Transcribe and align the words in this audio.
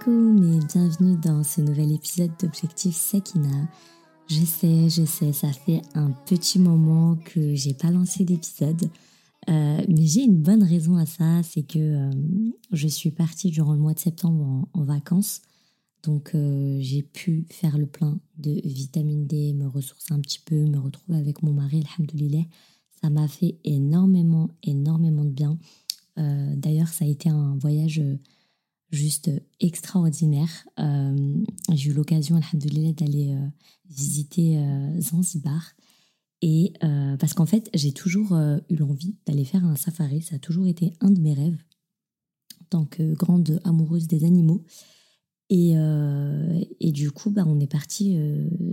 alaikum 0.00 0.42
et 0.42 0.64
bienvenue 0.66 1.16
dans 1.16 1.42
ce 1.42 1.60
nouvel 1.60 1.92
épisode 1.92 2.30
d'Objectif 2.40 2.96
Sakina. 2.96 3.68
Je 4.28 4.40
sais, 4.44 4.88
je 4.88 5.04
sais, 5.04 5.32
ça 5.32 5.52
fait 5.52 5.82
un 5.94 6.10
petit 6.26 6.58
moment 6.58 7.16
que 7.16 7.54
j'ai 7.54 7.74
pas 7.74 7.90
lancé 7.90 8.24
d'épisode, 8.24 8.82
euh, 9.50 9.84
mais 9.88 10.06
j'ai 10.06 10.22
une 10.22 10.40
bonne 10.40 10.62
raison 10.62 10.96
à 10.96 11.04
ça, 11.04 11.42
c'est 11.42 11.64
que 11.64 11.78
euh, 11.78 12.10
je 12.72 12.88
suis 12.88 13.10
partie 13.10 13.50
durant 13.50 13.74
le 13.74 13.80
mois 13.80 13.92
de 13.92 13.98
septembre 13.98 14.68
en, 14.72 14.84
vacances, 14.84 15.42
donc 16.02 16.34
euh, 16.34 16.78
j'ai 16.80 17.02
pu 17.02 17.44
faire 17.50 17.76
le 17.76 17.86
plein 17.86 18.18
de 18.38 18.58
vitamine 18.64 19.26
D, 19.26 19.52
me 19.52 19.66
ressourcer 19.66 20.14
un 20.14 20.20
petit 20.20 20.40
peu, 20.40 20.64
me 20.64 20.78
retrouver 20.78 21.18
avec 21.18 21.42
mon 21.42 21.52
mari, 21.52 21.84
alhamdoulilah. 21.98 22.44
Ça 23.02 23.10
m'a 23.10 23.28
fait 23.28 23.58
énormément, 23.64 24.48
énormément 24.62 25.24
de 25.24 25.30
bien. 25.30 25.58
D'ailleurs, 26.16 26.88
ça 26.88 27.06
a 27.06 27.08
été 27.08 27.30
un 27.30 27.56
voyage 27.56 28.02
juste 28.90 29.30
extraordinaire. 29.60 30.66
Euh, 30.78 31.44
j'ai 31.72 31.90
eu 31.90 31.92
l'occasion, 31.92 32.36
alhamdoulilah, 32.36 32.92
d'aller 32.92 33.34
euh, 33.34 33.46
visiter 33.88 34.58
euh, 34.58 35.00
Zanzibar. 35.00 35.74
Et 36.42 36.72
parce 37.18 37.34
qu'en 37.34 37.44
fait, 37.44 37.68
j'ai 37.74 37.92
toujours 37.92 38.32
eu 38.32 38.74
l'envie 38.74 39.14
d'aller 39.26 39.44
faire 39.44 39.62
un 39.62 39.76
safari. 39.76 40.22
Ça 40.22 40.36
a 40.36 40.38
toujours 40.38 40.66
été 40.66 40.94
un 41.00 41.10
de 41.10 41.20
mes 41.20 41.34
rêves 41.34 41.62
en 42.62 42.64
tant 42.70 42.84
que 42.86 43.12
grande 43.12 43.60
amoureuse 43.64 44.06
des 44.06 44.24
animaux. 44.24 44.64
Et, 45.50 45.74
et 46.80 46.92
du 46.92 47.10
coup, 47.10 47.28
bah, 47.28 47.44
on 47.46 47.60
est 47.60 47.70
parti 47.70 48.16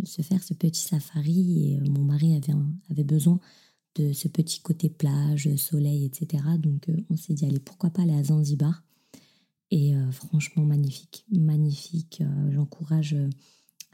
se 0.05 0.21
faire 0.21 0.41
ce 0.45 0.53
petit 0.53 0.79
safari 0.79 1.73
et 1.73 1.89
mon 1.89 2.03
mari 2.05 2.37
avait, 2.37 2.53
avait 2.89 3.03
besoin 3.03 3.37
de 3.95 4.13
ce 4.13 4.29
petit 4.29 4.61
côté 4.61 4.87
plage, 4.87 5.53
soleil, 5.57 6.05
etc. 6.05 6.41
Donc 6.59 6.87
on 7.09 7.17
s'est 7.17 7.33
dit, 7.33 7.45
allez, 7.45 7.59
pourquoi 7.59 7.89
pas 7.89 8.03
aller 8.03 8.15
à 8.15 8.23
Zanzibar? 8.23 8.81
Et 9.71 9.95
euh, 9.95 10.11
franchement, 10.11 10.63
magnifique, 10.63 11.25
magnifique. 11.31 12.21
Euh, 12.21 12.51
j'encourage 12.51 13.15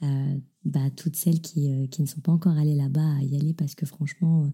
euh, 0.04 0.38
bah, 0.66 0.90
toutes 0.96 1.16
celles 1.16 1.42
qui, 1.42 1.90
qui, 1.90 2.02
ne 2.02 2.08
sont 2.08 2.22
pas 2.22 2.32
encore 2.32 2.58
allées 2.58 2.76
là-bas 2.76 3.16
à 3.18 3.24
y 3.24 3.36
aller 3.36 3.54
parce 3.54 3.74
que 3.76 3.86
franchement, 3.86 4.52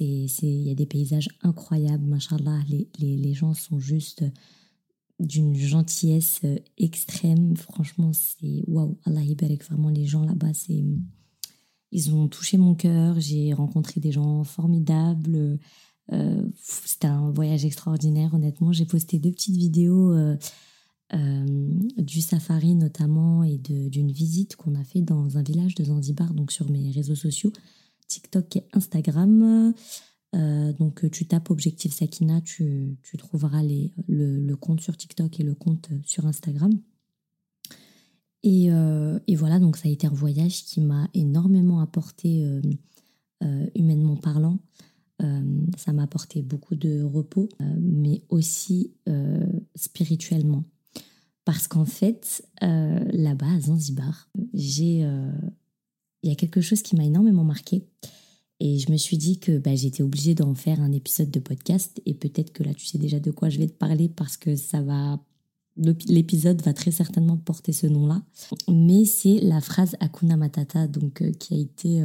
il 0.00 0.28
y 0.40 0.70
a 0.70 0.74
des 0.74 0.86
paysages 0.86 1.28
incroyables, 1.42 2.04
machallah. 2.04 2.60
Les, 2.68 2.88
les, 2.98 3.16
les 3.16 3.34
gens 3.34 3.54
sont 3.54 3.78
juste 3.80 4.24
d'une 5.18 5.54
gentillesse 5.54 6.42
extrême. 6.78 7.56
Franchement, 7.56 8.12
c'est 8.12 8.62
waouh, 8.66 8.98
Allah 9.04 9.22
Ibarak. 9.22 9.64
Vraiment, 9.64 9.88
les 9.88 10.06
gens 10.06 10.24
là-bas, 10.24 10.54
c'est. 10.54 10.84
Ils 11.92 12.14
ont 12.14 12.28
touché 12.28 12.58
mon 12.58 12.74
cœur. 12.74 13.18
J'ai 13.18 13.52
rencontré 13.52 14.00
des 14.00 14.12
gens 14.12 14.44
formidables. 14.44 15.58
Euh, 16.12 16.42
c'était 16.62 17.08
un 17.08 17.30
voyage 17.30 17.64
extraordinaire, 17.64 18.34
honnêtement. 18.34 18.72
J'ai 18.72 18.84
posté 18.84 19.18
deux 19.18 19.32
petites 19.32 19.56
vidéos 19.56 20.12
euh, 20.12 20.36
euh, 21.14 21.68
du 21.98 22.20
safari 22.20 22.74
notamment 22.74 23.44
et 23.44 23.58
d'une 23.58 24.12
visite 24.12 24.56
qu'on 24.56 24.74
a 24.74 24.84
fait 24.84 25.00
dans 25.00 25.38
un 25.38 25.42
village 25.42 25.74
de 25.74 25.84
Zanzibar, 25.84 26.32
donc 26.34 26.52
sur 26.52 26.70
mes 26.70 26.90
réseaux 26.90 27.14
sociaux, 27.14 27.52
TikTok 28.08 28.56
et 28.56 28.64
Instagram. 28.72 29.72
donc 30.32 31.10
tu 31.10 31.26
tapes 31.26 31.50
Objectif 31.50 31.92
Sakina, 31.92 32.40
tu, 32.40 32.98
trouveras 33.18 33.62
le, 34.08 34.54
compte 34.54 34.80
sur 34.80 34.96
TikTok 34.96 35.40
et 35.40 35.42
le 35.42 35.54
compte 35.54 35.90
sur 36.04 36.26
Instagram. 36.26 36.72
Et, 38.42 38.68
voilà, 39.34 39.58
donc 39.58 39.76
ça 39.76 39.88
a 39.88 39.92
été 39.92 40.06
un 40.06 40.10
voyage 40.10 40.64
qui 40.64 40.80
m'a 40.80 41.08
énormément 41.14 41.80
apporté 41.80 42.44
humainement 43.74 44.16
parlant. 44.16 44.58
Euh, 45.22 45.40
ça 45.78 45.92
m'a 45.92 46.02
apporté 46.02 46.42
beaucoup 46.42 46.74
de 46.74 47.02
repos, 47.02 47.48
euh, 47.60 47.64
mais 47.80 48.22
aussi 48.28 48.92
euh, 49.08 49.46
spirituellement. 49.74 50.64
Parce 51.44 51.68
qu'en 51.68 51.84
fait, 51.84 52.44
là-bas, 52.60 53.52
à 53.52 53.60
Zanzibar, 53.60 54.28
j'ai, 54.52 54.98
il 54.98 56.28
y 56.28 56.32
a 56.32 56.34
quelque 56.34 56.60
chose 56.60 56.82
qui 56.82 56.96
m'a 56.96 57.04
énormément 57.04 57.44
marqué. 57.44 57.86
Et 58.58 58.80
je 58.80 58.90
me 58.90 58.96
suis 58.96 59.16
dit 59.16 59.38
que 59.38 59.56
bah, 59.58 59.76
j'étais 59.76 60.02
obligée 60.02 60.34
d'en 60.34 60.56
faire 60.56 60.80
un 60.80 60.90
épisode 60.90 61.30
de 61.30 61.38
podcast. 61.38 62.02
Et 62.04 62.14
peut-être 62.14 62.52
que 62.52 62.64
là, 62.64 62.74
tu 62.74 62.84
sais 62.84 62.98
déjà 62.98 63.20
de 63.20 63.30
quoi 63.30 63.48
je 63.48 63.58
vais 63.58 63.68
te 63.68 63.78
parler 63.78 64.08
parce 64.08 64.36
que 64.36 64.56
ça 64.56 64.82
va. 64.82 65.20
L'épisode 65.76 66.60
va 66.62 66.74
très 66.74 66.90
certainement 66.90 67.36
porter 67.36 67.72
ce 67.72 67.86
nom-là. 67.86 68.24
Mais 68.68 69.04
c'est 69.04 69.38
la 69.38 69.60
phrase 69.60 69.94
Akuna 70.00 70.36
Matata, 70.36 70.88
donc, 70.88 71.22
qui 71.38 71.54
a 71.54 71.58
été 71.58 72.02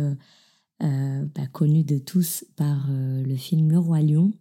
bah, 0.82 1.46
connue 1.52 1.84
de 1.84 1.98
tous 1.98 2.46
par 2.56 2.88
euh, 2.90 3.24
le 3.24 3.36
film 3.36 3.72
Le 3.72 3.78
Roi 3.78 4.02
Lion. 4.02 4.32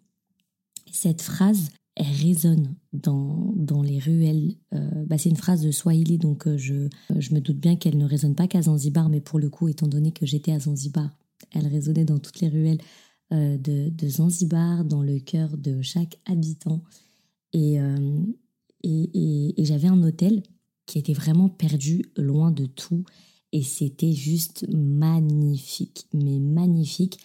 Cette 0.91 1.23
phrase, 1.23 1.69
elle 1.97 2.07
résonne 2.07 2.75
dans, 2.93 3.53
dans 3.57 3.83
les 3.83 3.99
ruelles. 3.99 4.55
Euh, 4.73 5.05
bah, 5.07 5.19
c'est 5.19 5.29
une 5.29 5.37
phrase 5.37 5.63
de 5.63 5.71
Swahili, 5.71 6.19
donc 6.19 6.49
je, 6.57 6.89
je 7.17 7.35
me 7.35 7.41
doute 7.41 7.59
bien 7.59 7.77
qu'elle 7.77 7.99
ne 7.99 8.07
résonne 8.07 8.35
pas 8.35 8.49
qu'à 8.49 8.63
Zanzibar, 8.63 9.09
mais 9.09 9.21
pour 9.21 9.39
le 9.39 9.51
coup, 9.51 9.69
étant 9.69 9.87
donné 9.87 10.13
que 10.13 10.27
j'étais 10.27 10.53
à 10.53 10.61
Zanzibar, 10.61 11.11
elle 11.53 11.67
résonnait 11.67 12.05
dans 12.05 12.19
toutes 12.19 12.41
les 12.41 12.49
ruelles 12.49 12.81
de, 13.31 13.89
de, 13.91 14.09
Zanzibar, 14.09 14.85
dans 14.85 15.03
le 15.03 15.21
cœur 15.21 15.57
de 15.57 15.83
chaque 15.83 16.19
habitant. 16.27 16.83
Et, 17.53 17.79
et, 18.83 19.61
et 19.61 19.65
j'avais 19.65 19.87
un 19.87 20.03
hôtel 20.03 20.43
qui 20.87 20.99
était 20.99 21.13
vraiment 21.13 21.49
perdu 21.49 22.05
loin 22.17 22.51
de 22.51 22.67
tout 22.67 23.05
et 23.53 23.63
c'était 23.63 24.13
juste 24.13 24.67
magnifique, 24.69 26.07
mais 26.13 26.39
magnifique, 26.39 27.19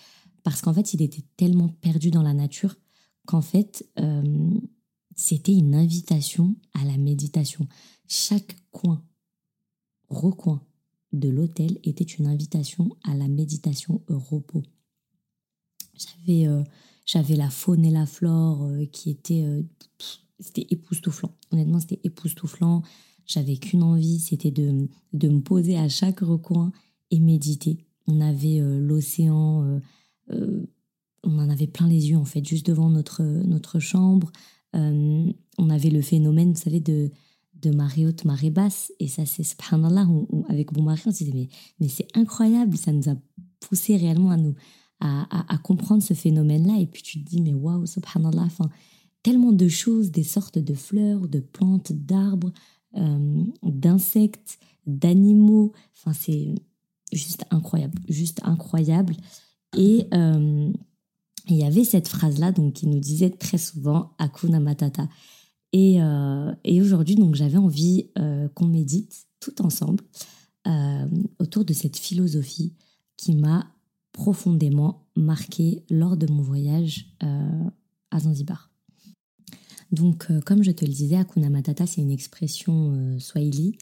parce 0.43 0.61
qu'en 0.61 0.73
fait, 0.73 0.93
il 0.93 1.01
était 1.01 1.23
tellement 1.37 1.69
perdu 1.69 2.11
dans 2.11 2.23
la 2.23 2.33
nature 2.33 2.75
qu'en 3.25 3.41
fait, 3.41 3.87
euh, 3.99 4.49
c'était 5.15 5.53
une 5.53 5.75
invitation 5.75 6.55
à 6.73 6.83
la 6.85 6.97
méditation. 6.97 7.67
Chaque 8.07 8.55
coin, 8.71 9.03
recoin 10.09 10.61
de 11.13 11.29
l'hôtel 11.29 11.79
était 11.83 12.03
une 12.03 12.27
invitation 12.27 12.95
à 13.03 13.15
la 13.15 13.27
méditation 13.27 14.03
au 14.09 14.19
repos. 14.19 14.63
J'avais 15.95 16.47
euh, 16.47 16.63
j'avais 17.05 17.35
la 17.35 17.49
faune 17.49 17.85
et 17.85 17.91
la 17.91 18.05
flore 18.05 18.63
euh, 18.63 18.85
qui 18.85 19.09
étaient 19.09 19.45
c'était 20.39 20.67
époustouflant. 20.69 21.31
Honnêtement, 21.51 21.79
c'était 21.79 22.01
époustouflant. 22.03 22.83
J'avais 23.25 23.57
qu'une 23.57 23.83
envie, 23.83 24.19
c'était 24.19 24.51
de, 24.51 24.87
de 25.13 25.27
me 25.29 25.41
poser 25.41 25.77
à 25.77 25.89
chaque 25.89 26.19
recoin 26.19 26.71
et 27.11 27.19
méditer. 27.19 27.85
On 28.07 28.21
avait 28.21 28.59
euh, 28.59 28.79
l'océan, 28.79 29.63
euh, 29.63 29.79
euh, 30.31 30.65
on 31.23 31.39
en 31.39 31.49
avait 31.49 31.67
plein 31.67 31.87
les 31.87 32.09
yeux 32.09 32.17
en 32.17 32.25
fait, 32.25 32.45
juste 32.45 32.65
devant 32.65 32.89
notre, 32.89 33.23
notre 33.23 33.79
chambre. 33.79 34.31
on 34.73 35.69
avait 35.69 35.89
le 35.89 36.01
phénomène, 36.01 36.51
vous 36.53 36.59
savez, 36.61 36.79
de, 36.79 37.09
de 37.61 37.71
marée 37.71 38.05
haute, 38.05 38.25
marée 38.25 38.51
basse. 38.51 38.91
Et 38.99 39.07
ça, 39.07 39.25
c'est 39.25 39.43
subhanallah, 39.43 40.07
avec 40.49 40.75
mon 40.75 40.83
mari, 40.83 41.01
on 41.05 41.11
se 41.11 41.19
disait, 41.19 41.31
mais, 41.33 41.47
mais 41.79 41.87
c'est 41.87 42.07
incroyable, 42.15 42.77
ça 42.77 42.91
nous 42.91 43.09
a 43.09 43.15
poussé 43.59 43.97
réellement 43.97 44.31
à 44.31 44.37
nous, 44.37 44.53
à, 44.99 45.57
comprendre 45.63 46.03
ce 46.03 46.13
phénomène-là. 46.13 46.77
Et 46.79 46.85
puis 46.85 47.01
tu 47.01 47.23
te 47.23 47.29
dis, 47.29 47.41
mais 47.41 47.53
waouh, 47.53 47.85
subhanallah, 47.85 48.49
tellement 49.23 49.51
de 49.51 49.67
choses, 49.67 50.11
des 50.11 50.23
sortes 50.23 50.59
de 50.59 50.73
fleurs, 50.75 51.27
de 51.27 51.39
plantes, 51.39 51.91
d'arbres, 51.91 52.51
d'insectes, 53.63 54.59
d'animaux. 54.85 55.73
Enfin, 55.95 56.13
c'est 56.13 56.55
juste 57.11 57.45
incroyable, 57.51 57.99
juste 58.07 58.41
incroyable. 58.43 59.15
Et 59.77 60.07
euh, 60.13 60.71
il 61.47 61.55
y 61.55 61.63
avait 61.63 61.83
cette 61.83 62.07
phrase-là 62.07 62.51
donc 62.51 62.73
qui 62.73 62.87
nous 62.87 62.99
disait 62.99 63.29
très 63.29 63.57
souvent 63.57 64.11
Akuna 64.17 64.59
Matata. 64.59 65.07
Et, 65.73 66.01
euh, 66.01 66.53
et 66.63 66.81
aujourd'hui, 66.81 67.15
donc 67.15 67.35
j'avais 67.35 67.57
envie 67.57 68.09
qu'on 68.53 68.67
médite 68.67 69.27
tout 69.39 69.61
ensemble 69.61 70.03
autour 71.37 71.63
de 71.63 71.73
cette 71.73 71.97
philosophie 71.97 72.73
qui 73.17 73.35
m'a 73.35 73.67
profondément 74.13 75.05
marqué 75.15 75.83
lors 75.89 76.17
de 76.17 76.31
mon 76.31 76.41
voyage 76.41 77.05
à 78.09 78.19
Zanzibar. 78.19 78.74
Donc, 79.95 80.27
euh, 80.29 80.41
comme 80.41 80.61
je 80.61 80.71
te 80.71 80.85
le 80.85 80.91
disais, 80.91 81.15
Hakuna 81.15 81.49
Matata, 81.49 81.87
c'est 81.87 82.01
une 82.01 82.11
expression 82.11 82.93
euh, 82.93 83.19
swahili 83.19 83.77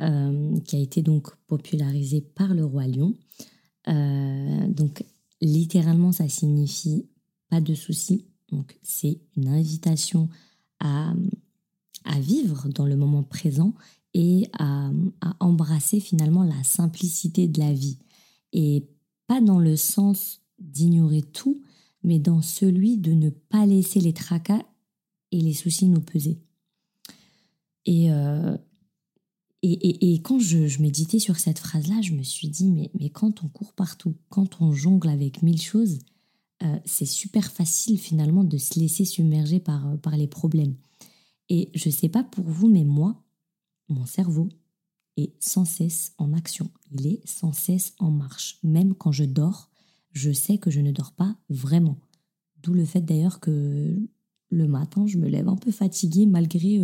euh, 0.00 0.60
qui 0.60 0.76
a 0.76 0.78
été 0.78 1.02
donc 1.02 1.34
popularisée 1.46 2.20
par 2.20 2.54
le 2.54 2.64
roi 2.64 2.86
lion. 2.86 3.14
donc, 3.86 5.04
littéralement, 5.40 6.12
ça 6.12 6.28
signifie 6.28 7.06
pas 7.48 7.60
de 7.60 7.74
soucis. 7.74 8.26
Donc, 8.50 8.78
c'est 8.82 9.20
une 9.36 9.48
invitation 9.48 10.28
à, 10.80 11.14
à, 12.04 12.20
vivre 12.20 12.68
dans 12.68 12.86
le 12.86 12.96
moment 12.96 13.22
présent 13.22 13.72
et 14.12 14.48
à, 14.58 14.90
à 15.20 15.36
embrasser 15.40 16.00
finalement 16.00 16.42
la 16.42 16.62
simplicité 16.64 17.48
de 17.48 17.60
la 17.60 17.72
vie. 17.72 17.98
Et 18.52 18.86
pas 19.26 19.40
dans 19.40 19.60
le 19.60 19.76
sens 19.76 20.40
d'ignorer 20.58 21.22
tout, 21.22 21.62
mais 22.02 22.18
dans 22.18 22.42
celui 22.42 22.98
de 22.98 23.12
ne 23.12 23.30
pas 23.30 23.66
laisser 23.66 24.00
les 24.00 24.12
tracas 24.12 24.62
les 25.40 25.54
soucis 25.54 25.88
nous 25.88 26.00
pesaient. 26.00 26.38
Et, 27.84 28.10
euh, 28.10 28.56
et, 29.62 30.12
et, 30.12 30.22
quand 30.22 30.38
je, 30.38 30.66
je, 30.66 30.82
méditais 30.82 31.18
sur 31.18 31.36
cette 31.38 31.58
phrase-là, 31.58 32.00
je 32.02 32.12
me 32.12 32.22
suis 32.22 32.48
dit, 32.48 32.70
mais, 32.70 32.90
mais 32.98 33.10
quand 33.10 33.42
on 33.42 33.48
court 33.48 33.72
partout, 33.72 34.14
quand 34.28 34.60
on 34.60 34.72
jongle 34.72 35.08
avec 35.08 35.42
mille 35.42 35.60
choses, 35.60 35.98
euh, 36.62 36.78
c'est 36.84 37.06
super 37.06 37.50
facile 37.52 37.98
finalement 37.98 38.44
de 38.44 38.58
se 38.58 38.78
laisser 38.78 39.04
submerger 39.04 39.60
par, 39.60 39.88
euh, 39.88 39.96
par 39.96 40.16
les 40.16 40.26
problèmes. 40.26 40.74
Et 41.48 41.70
je 41.74 41.88
ne 41.88 41.94
sais 41.94 42.08
pas 42.08 42.24
pour 42.24 42.44
vous, 42.44 42.68
mais 42.68 42.84
moi, 42.84 43.22
mon 43.88 44.06
cerveau 44.06 44.48
est 45.16 45.32
sans 45.40 45.64
cesse 45.64 46.12
en 46.18 46.32
action, 46.32 46.70
il 46.92 47.06
est 47.06 47.26
sans 47.26 47.52
cesse 47.52 47.94
en 47.98 48.10
marche. 48.10 48.58
Même 48.62 48.94
quand 48.94 49.12
je 49.12 49.24
dors, 49.24 49.70
je 50.12 50.32
sais 50.32 50.58
que 50.58 50.70
je 50.70 50.80
ne 50.80 50.92
dors 50.92 51.12
pas 51.12 51.36
vraiment. 51.48 51.98
D'où 52.62 52.72
le 52.72 52.84
fait 52.84 53.02
d'ailleurs 53.02 53.38
que 53.38 53.96
le 54.50 54.68
matin, 54.68 55.06
je 55.06 55.18
me 55.18 55.28
lève 55.28 55.48
un 55.48 55.56
peu 55.56 55.70
fatiguée 55.72 56.26
malgré 56.26 56.80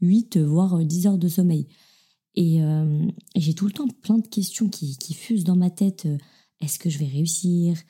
8 0.00 0.36
euh, 0.36 0.46
voire 0.46 0.84
10 0.84 1.06
heures 1.06 1.18
de 1.18 1.28
sommeil. 1.28 1.68
Euh, 2.38 3.06
et, 3.34 3.40
j'ai 3.40 3.54
tout 3.54 3.66
le 3.66 3.72
temps 3.72 3.86
plein 4.02 4.18
de 4.18 4.26
questions 4.26 4.68
qui, 4.68 4.96
fusent 5.14 5.44
dans 5.44 5.56
ma 5.56 5.70
tête. 5.70 6.08
Est-ce 6.60 6.78
que 6.78 6.90
je 6.90 6.98
vais 6.98 7.06
réussir 7.06 7.80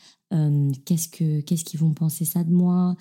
Qu'est-ce 0.85 1.09
que 1.09 1.41
qu'est-ce 1.43 1.65
qu'ils 1.65 1.79
vont 1.79 1.95
penser 1.95 2.25
ça 2.25 2.43
de 2.43 2.51
moi 2.51 2.97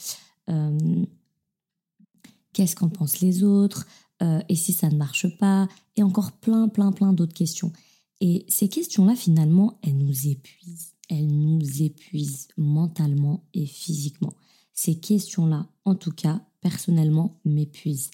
Qu'est-ce 2.53 2.75
qu'en 2.75 2.89
pensent 2.89 3.21
les 3.21 3.43
autres 3.43 3.87
Et 4.21 4.55
si 4.55 4.71
ça 4.71 4.89
ne 4.89 4.97
marche 4.97 5.35
pas 5.39 5.67
Et 5.95 6.03
encore 6.03 6.33
plein, 6.33 6.69
plein, 6.69 6.91
plein 6.91 7.11
d'autres 7.11 7.33
questions. 7.33 7.73
Et 8.21 8.45
ces 8.47 8.69
questions-là, 8.69 9.15
finalement, 9.15 9.79
elles 9.81 9.97
nous 9.97 10.27
épuisent. 10.27 10.93
Elles 11.09 11.27
nous 11.27 11.81
épuisent 11.81 12.47
mentalement 12.55 13.43
et 13.53 13.65
physiquement. 13.65 14.33
Ces 14.73 14.99
questions-là, 14.99 15.67
en 15.85 15.95
tout 15.95 16.11
cas, 16.11 16.41
personnellement, 16.61 17.39
m'épuisent. 17.45 18.11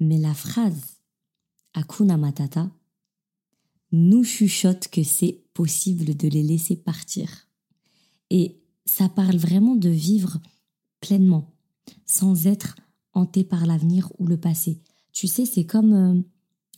Mais 0.00 0.18
la 0.18 0.34
phrase 0.34 0.98
Akuna 1.74 2.16
Matata 2.16 2.70
nous 3.92 4.24
chuchote 4.24 4.88
que 4.88 5.02
c'est 5.02 5.44
possible 5.54 6.16
de 6.16 6.28
les 6.28 6.42
laisser 6.42 6.76
partir. 6.76 7.48
Et 8.30 8.60
ça 8.84 9.08
parle 9.08 9.36
vraiment 9.36 9.76
de 9.76 9.88
vivre 9.88 10.38
pleinement, 11.00 11.54
sans 12.06 12.46
être 12.46 12.76
hanté 13.12 13.44
par 13.44 13.66
l'avenir 13.66 14.10
ou 14.18 14.26
le 14.26 14.36
passé. 14.36 14.80
Tu 15.12 15.26
sais, 15.26 15.46
c'est 15.46 15.64
comme, 15.64 15.92
euh, 15.92 16.20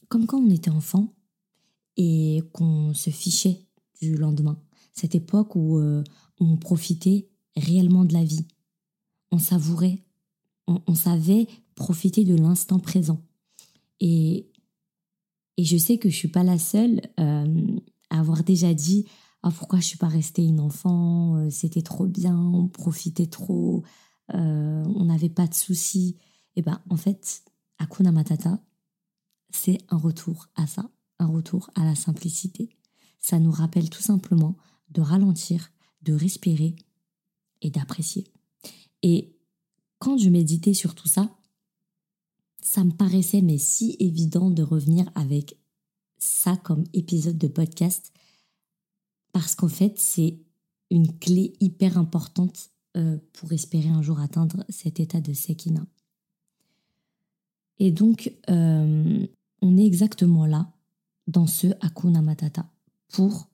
comme 0.08 0.26
quand 0.26 0.40
on 0.40 0.50
était 0.50 0.70
enfant 0.70 1.12
et 1.96 2.42
qu'on 2.52 2.94
se 2.94 3.10
fichait 3.10 3.66
du 4.00 4.16
lendemain. 4.16 4.60
Cette 4.92 5.14
époque 5.14 5.56
où 5.56 5.78
euh, 5.78 6.02
on 6.38 6.56
profitait 6.56 7.28
réellement 7.56 8.04
de 8.04 8.12
la 8.12 8.24
vie. 8.24 8.46
On 9.32 9.38
savourait, 9.38 10.02
on, 10.66 10.94
savait 10.94 11.46
profiter 11.74 12.24
de 12.24 12.34
l'instant 12.34 12.78
présent. 12.78 13.22
Et, 14.00 14.50
et 15.56 15.64
je 15.64 15.76
sais 15.76 15.98
que 15.98 16.08
je 16.08 16.16
suis 16.16 16.28
pas 16.28 16.42
la 16.42 16.58
seule 16.58 17.00
euh, 17.18 17.78
à 18.10 18.20
avoir 18.20 18.42
déjà 18.42 18.74
dit 18.74 19.06
ah 19.42 19.50
pourquoi 19.50 19.78
je 19.78 19.86
suis 19.86 19.98
pas 19.98 20.08
restée 20.08 20.44
une 20.44 20.60
enfant, 20.60 21.36
euh, 21.36 21.50
c'était 21.50 21.82
trop 21.82 22.06
bien, 22.06 22.36
on 22.36 22.68
profitait 22.68 23.26
trop, 23.26 23.82
on 24.32 25.04
n'avait 25.04 25.28
pas 25.28 25.46
de 25.46 25.54
soucis. 25.54 26.16
Et 26.56 26.62
ben 26.62 26.80
en 26.88 26.96
fait, 26.96 27.42
Akuna 27.78 28.12
Matata, 28.12 28.60
c'est 29.50 29.78
un 29.88 29.96
retour 29.96 30.48
à 30.54 30.66
ça, 30.66 30.90
un 31.18 31.26
retour 31.26 31.70
à 31.74 31.84
la 31.84 31.94
simplicité. 31.94 32.70
Ça 33.18 33.38
nous 33.38 33.50
rappelle 33.50 33.90
tout 33.90 34.02
simplement 34.02 34.56
de 34.90 35.00
ralentir, 35.00 35.70
de 36.02 36.12
respirer 36.12 36.76
et 37.62 37.70
d'apprécier. 37.70 38.26
Et 39.02 39.32
quand 39.98 40.18
je 40.18 40.28
méditais 40.28 40.74
sur 40.74 40.94
tout 40.94 41.08
ça, 41.08 41.30
ça 42.62 42.84
me 42.84 42.92
paraissait 42.92 43.42
mais 43.42 43.58
si 43.58 43.96
évident 43.98 44.50
de 44.50 44.62
revenir 44.62 45.10
avec 45.14 45.58
ça 46.18 46.56
comme 46.56 46.84
épisode 46.92 47.38
de 47.38 47.48
podcast 47.48 48.12
parce 49.32 49.54
qu'en 49.54 49.68
fait 49.68 49.98
c'est 49.98 50.38
une 50.90 51.18
clé 51.18 51.54
hyper 51.60 51.96
importante 51.96 52.70
euh, 52.96 53.18
pour 53.32 53.52
espérer 53.52 53.88
un 53.88 54.02
jour 54.02 54.20
atteindre 54.20 54.64
cet 54.68 54.98
état 54.98 55.20
de 55.20 55.32
Sekina. 55.32 55.86
Et 57.78 57.92
donc, 57.92 58.34
euh, 58.50 59.26
on 59.62 59.76
est 59.76 59.86
exactement 59.86 60.44
là, 60.44 60.72
dans 61.28 61.46
ce 61.46 61.68
Hakuna 61.80 62.20
Matata, 62.20 62.68
pour 63.08 63.48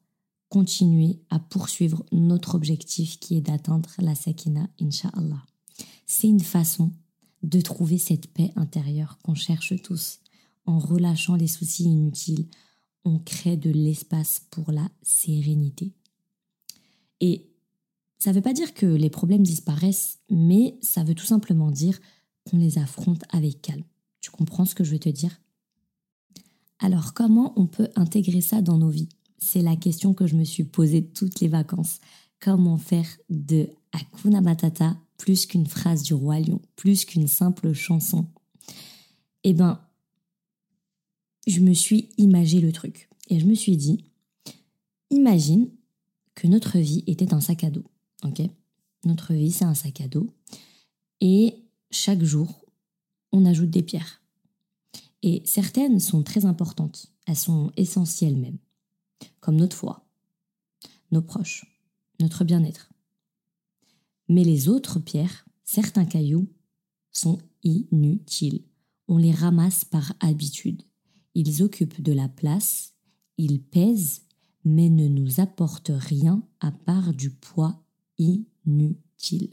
continuer 0.56 1.18
à 1.28 1.38
poursuivre 1.38 2.02
notre 2.12 2.54
objectif 2.54 3.20
qui 3.20 3.36
est 3.36 3.42
d'atteindre 3.42 3.90
la 3.98 4.14
Sakina, 4.14 4.66
Inch'Allah. 4.80 5.44
C'est 6.06 6.28
une 6.28 6.40
façon 6.40 6.92
de 7.42 7.60
trouver 7.60 7.98
cette 7.98 8.28
paix 8.28 8.52
intérieure 8.56 9.18
qu'on 9.22 9.34
cherche 9.34 9.74
tous. 9.82 10.20
En 10.64 10.78
relâchant 10.78 11.34
les 11.34 11.46
soucis 11.46 11.84
inutiles, 11.84 12.46
on 13.04 13.18
crée 13.18 13.58
de 13.58 13.68
l'espace 13.68 14.46
pour 14.50 14.72
la 14.72 14.88
sérénité. 15.02 15.92
Et 17.20 17.50
ça 18.18 18.30
ne 18.30 18.36
veut 18.36 18.42
pas 18.42 18.54
dire 18.54 18.72
que 18.72 18.86
les 18.86 19.10
problèmes 19.10 19.42
disparaissent, 19.42 20.20
mais 20.30 20.78
ça 20.80 21.04
veut 21.04 21.14
tout 21.14 21.26
simplement 21.26 21.70
dire 21.70 22.00
qu'on 22.44 22.56
les 22.56 22.78
affronte 22.78 23.24
avec 23.28 23.60
calme. 23.60 23.84
Tu 24.22 24.30
comprends 24.30 24.64
ce 24.64 24.74
que 24.74 24.84
je 24.84 24.92
veux 24.92 24.98
te 24.98 25.10
dire? 25.10 25.38
Alors 26.78 27.12
comment 27.12 27.52
on 27.56 27.66
peut 27.66 27.90
intégrer 27.94 28.40
ça 28.40 28.62
dans 28.62 28.78
nos 28.78 28.88
vies? 28.88 29.10
C'est 29.38 29.62
la 29.62 29.76
question 29.76 30.14
que 30.14 30.26
je 30.26 30.34
me 30.34 30.44
suis 30.44 30.64
posée 30.64 31.04
toutes 31.04 31.40
les 31.40 31.48
vacances. 31.48 32.00
Comment 32.40 32.78
faire 32.78 33.06
de 33.30 33.68
Hakuna 33.92 34.40
Matata 34.40 34.96
plus 35.18 35.46
qu'une 35.46 35.66
phrase 35.66 36.02
du 36.02 36.14
roi 36.14 36.40
lion, 36.40 36.60
plus 36.76 37.04
qu'une 37.04 37.28
simple 37.28 37.72
chanson? 37.72 38.26
Eh 39.44 39.52
ben, 39.52 39.80
je 41.46 41.60
me 41.60 41.72
suis 41.72 42.08
imagé 42.18 42.60
le 42.60 42.72
truc. 42.72 43.08
Et 43.28 43.40
je 43.40 43.46
me 43.46 43.54
suis 43.54 43.76
dit, 43.76 44.04
imagine 45.10 45.68
que 46.34 46.46
notre 46.46 46.78
vie 46.78 47.02
était 47.06 47.32
un 47.34 47.40
sac 47.40 47.64
à 47.64 47.70
dos, 47.70 47.84
ok? 48.24 48.42
Notre 49.04 49.32
vie 49.34 49.52
c'est 49.52 49.64
un 49.64 49.74
sac 49.74 50.00
à 50.00 50.08
dos. 50.08 50.28
Et 51.20 51.54
chaque 51.90 52.22
jour 52.22 52.64
on 53.32 53.44
ajoute 53.44 53.70
des 53.70 53.82
pierres. 53.82 54.22
Et 55.22 55.42
certaines 55.44 55.98
sont 55.98 56.22
très 56.22 56.44
importantes, 56.44 57.12
elles 57.26 57.36
sont 57.36 57.72
essentielles 57.76 58.36
même, 58.36 58.58
comme 59.40 59.56
notre 59.56 59.76
foi, 59.76 60.06
nos 61.10 61.22
proches, 61.22 61.66
notre 62.20 62.44
bien-être. 62.44 62.92
Mais 64.28 64.44
les 64.44 64.68
autres 64.68 64.98
pierres, 64.98 65.46
certains 65.64 66.04
cailloux, 66.04 66.48
sont 67.12 67.38
inutiles. 67.62 68.64
On 69.08 69.18
les 69.18 69.32
ramasse 69.32 69.84
par 69.84 70.12
habitude. 70.20 70.82
Ils 71.34 71.62
occupent 71.62 72.00
de 72.00 72.12
la 72.12 72.28
place, 72.28 72.94
ils 73.38 73.62
pèsent, 73.62 74.22
mais 74.64 74.88
ne 74.88 75.06
nous 75.06 75.40
apportent 75.40 75.92
rien 75.94 76.42
à 76.60 76.72
part 76.72 77.12
du 77.12 77.30
poids 77.30 77.82
inutile. 78.18 79.50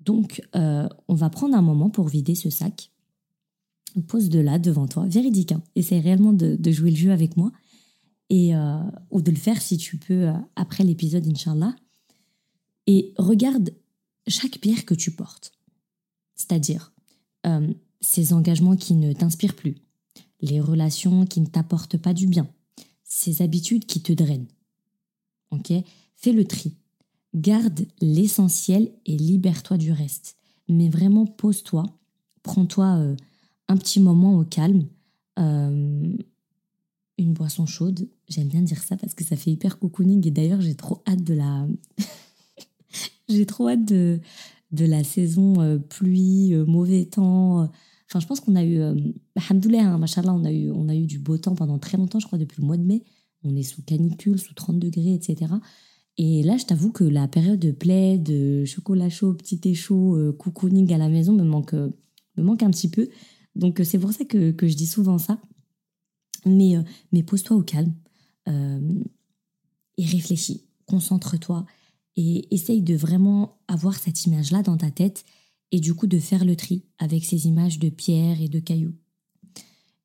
Donc, 0.00 0.42
euh, 0.56 0.88
on 1.08 1.14
va 1.14 1.28
prendre 1.28 1.56
un 1.56 1.62
moment 1.62 1.90
pour 1.90 2.08
vider 2.08 2.34
ce 2.34 2.50
sac. 2.50 2.90
Pose-de 4.06 4.38
là 4.38 4.58
devant 4.58 4.86
toi, 4.86 5.06
véridique. 5.06 5.52
Hein. 5.52 5.62
Essaye 5.74 6.00
réellement 6.00 6.32
de, 6.32 6.58
jouer 6.70 6.90
le 6.90 6.96
jeu 6.96 7.10
avec 7.10 7.36
moi 7.36 7.50
euh, 8.32 8.78
ou 9.10 9.22
de 9.22 9.30
le 9.30 9.36
faire 9.36 9.60
si 9.60 9.76
tu 9.76 9.96
peux 9.96 10.28
euh, 10.28 10.32
après 10.56 10.84
l'épisode, 10.84 11.26
Inch'Allah. 11.26 11.74
Et 12.86 13.12
regarde 13.18 13.70
chaque 14.26 14.58
pierre 14.58 14.84
que 14.84 14.94
tu 14.94 15.10
portes, 15.12 15.52
c'est-à-dire 16.34 16.92
ces 18.00 18.32
engagements 18.32 18.76
qui 18.76 18.94
ne 18.94 19.12
t'inspirent 19.12 19.56
plus, 19.56 19.76
les 20.40 20.60
relations 20.60 21.24
qui 21.24 21.40
ne 21.40 21.46
t'apportent 21.46 21.96
pas 21.96 22.12
du 22.12 22.26
bien, 22.26 22.48
ces 23.04 23.42
habitudes 23.42 23.86
qui 23.86 24.02
te 24.02 24.12
drainent. 24.12 24.48
Ok? 25.50 25.72
Fais 26.16 26.32
le 26.32 26.44
tri. 26.44 26.74
Garde 27.34 27.86
l'essentiel 28.00 28.92
et 29.06 29.16
libère-toi 29.16 29.78
du 29.78 29.92
reste. 29.92 30.36
Mais 30.68 30.88
vraiment, 30.88 31.26
pose-toi, 31.26 31.84
prends-toi 32.42 32.96
euh, 32.98 33.16
un 33.68 33.76
petit 33.76 34.00
moment 34.00 34.38
au 34.38 34.44
calme, 34.44 34.86
euh, 35.38 36.16
une 37.18 37.32
boisson 37.32 37.66
chaude. 37.66 38.08
J'aime 38.30 38.48
bien 38.48 38.62
dire 38.62 38.82
ça 38.82 38.96
parce 38.96 39.12
que 39.12 39.24
ça 39.24 39.36
fait 39.36 39.50
hyper 39.50 39.78
cocooning 39.78 40.26
et 40.26 40.30
d'ailleurs 40.30 40.60
j'ai 40.60 40.74
trop 40.74 41.02
hâte 41.06 41.22
de 41.22 41.34
la, 41.34 41.66
j'ai 43.28 43.44
trop 43.44 43.68
hâte 43.68 43.84
de, 43.84 44.20
de 44.72 44.84
la 44.86 45.04
saison 45.04 45.60
euh, 45.60 45.78
pluie, 45.78 46.54
mauvais 46.66 47.04
temps. 47.04 47.68
Enfin, 48.08 48.20
je 48.20 48.26
pense 48.26 48.40
qu'on 48.40 48.56
a 48.56 48.64
eu, 48.64 48.80
alhamdoulilah, 49.36 49.92
hein, 49.92 49.98
machallah, 49.98 50.32
on 50.32 50.44
a 50.44 50.52
eu, 50.52 50.70
on 50.70 50.88
a 50.88 50.94
eu 50.94 51.06
du 51.06 51.18
beau 51.18 51.36
temps 51.36 51.54
pendant 51.54 51.78
très 51.78 51.98
longtemps, 51.98 52.20
je 52.20 52.26
crois 52.26 52.38
depuis 52.38 52.62
le 52.62 52.66
mois 52.66 52.76
de 52.76 52.84
mai. 52.84 53.02
On 53.44 53.54
est 53.56 53.62
sous 53.62 53.82
canicule, 53.82 54.38
sous 54.38 54.54
30 54.54 54.78
degrés, 54.78 55.14
etc. 55.14 55.52
Et 56.22 56.42
là, 56.42 56.58
je 56.58 56.66
t'avoue 56.66 56.92
que 56.92 57.04
la 57.04 57.28
période 57.28 57.58
de 57.58 57.70
plaid, 57.70 58.22
de 58.22 58.64
chocolat 58.66 59.08
chaud, 59.08 59.32
petit 59.32 59.58
thé 59.58 59.74
chaud, 59.74 60.16
euh, 60.16 60.32
cocooning 60.32 60.92
à 60.92 60.98
la 60.98 61.08
maison 61.08 61.32
me 61.32 61.44
manque, 61.44 61.72
euh, 61.72 61.88
me 62.36 62.42
manque 62.42 62.62
un 62.62 62.70
petit 62.70 62.90
peu. 62.90 63.08
Donc 63.54 63.80
euh, 63.80 63.84
c'est 63.84 63.98
pour 63.98 64.12
ça 64.12 64.26
que, 64.26 64.54
je 64.60 64.74
dis 64.74 64.86
souvent 64.86 65.16
ça. 65.16 65.40
Mais, 66.44 66.74
mais 67.12 67.22
pose-toi 67.22 67.56
au 67.56 67.62
calme 67.62 67.94
et 68.50 70.04
réfléchis, 70.04 70.64
concentre-toi 70.86 71.66
et 72.16 72.52
essaye 72.54 72.82
de 72.82 72.94
vraiment 72.94 73.58
avoir 73.68 73.94
cette 73.98 74.24
image-là 74.24 74.62
dans 74.62 74.76
ta 74.76 74.90
tête 74.90 75.24
et 75.72 75.80
du 75.80 75.94
coup 75.94 76.06
de 76.06 76.18
faire 76.18 76.44
le 76.44 76.56
tri 76.56 76.84
avec 76.98 77.24
ces 77.24 77.46
images 77.46 77.78
de 77.78 77.88
pierres 77.88 78.40
et 78.40 78.48
de 78.48 78.58
cailloux. 78.58 78.94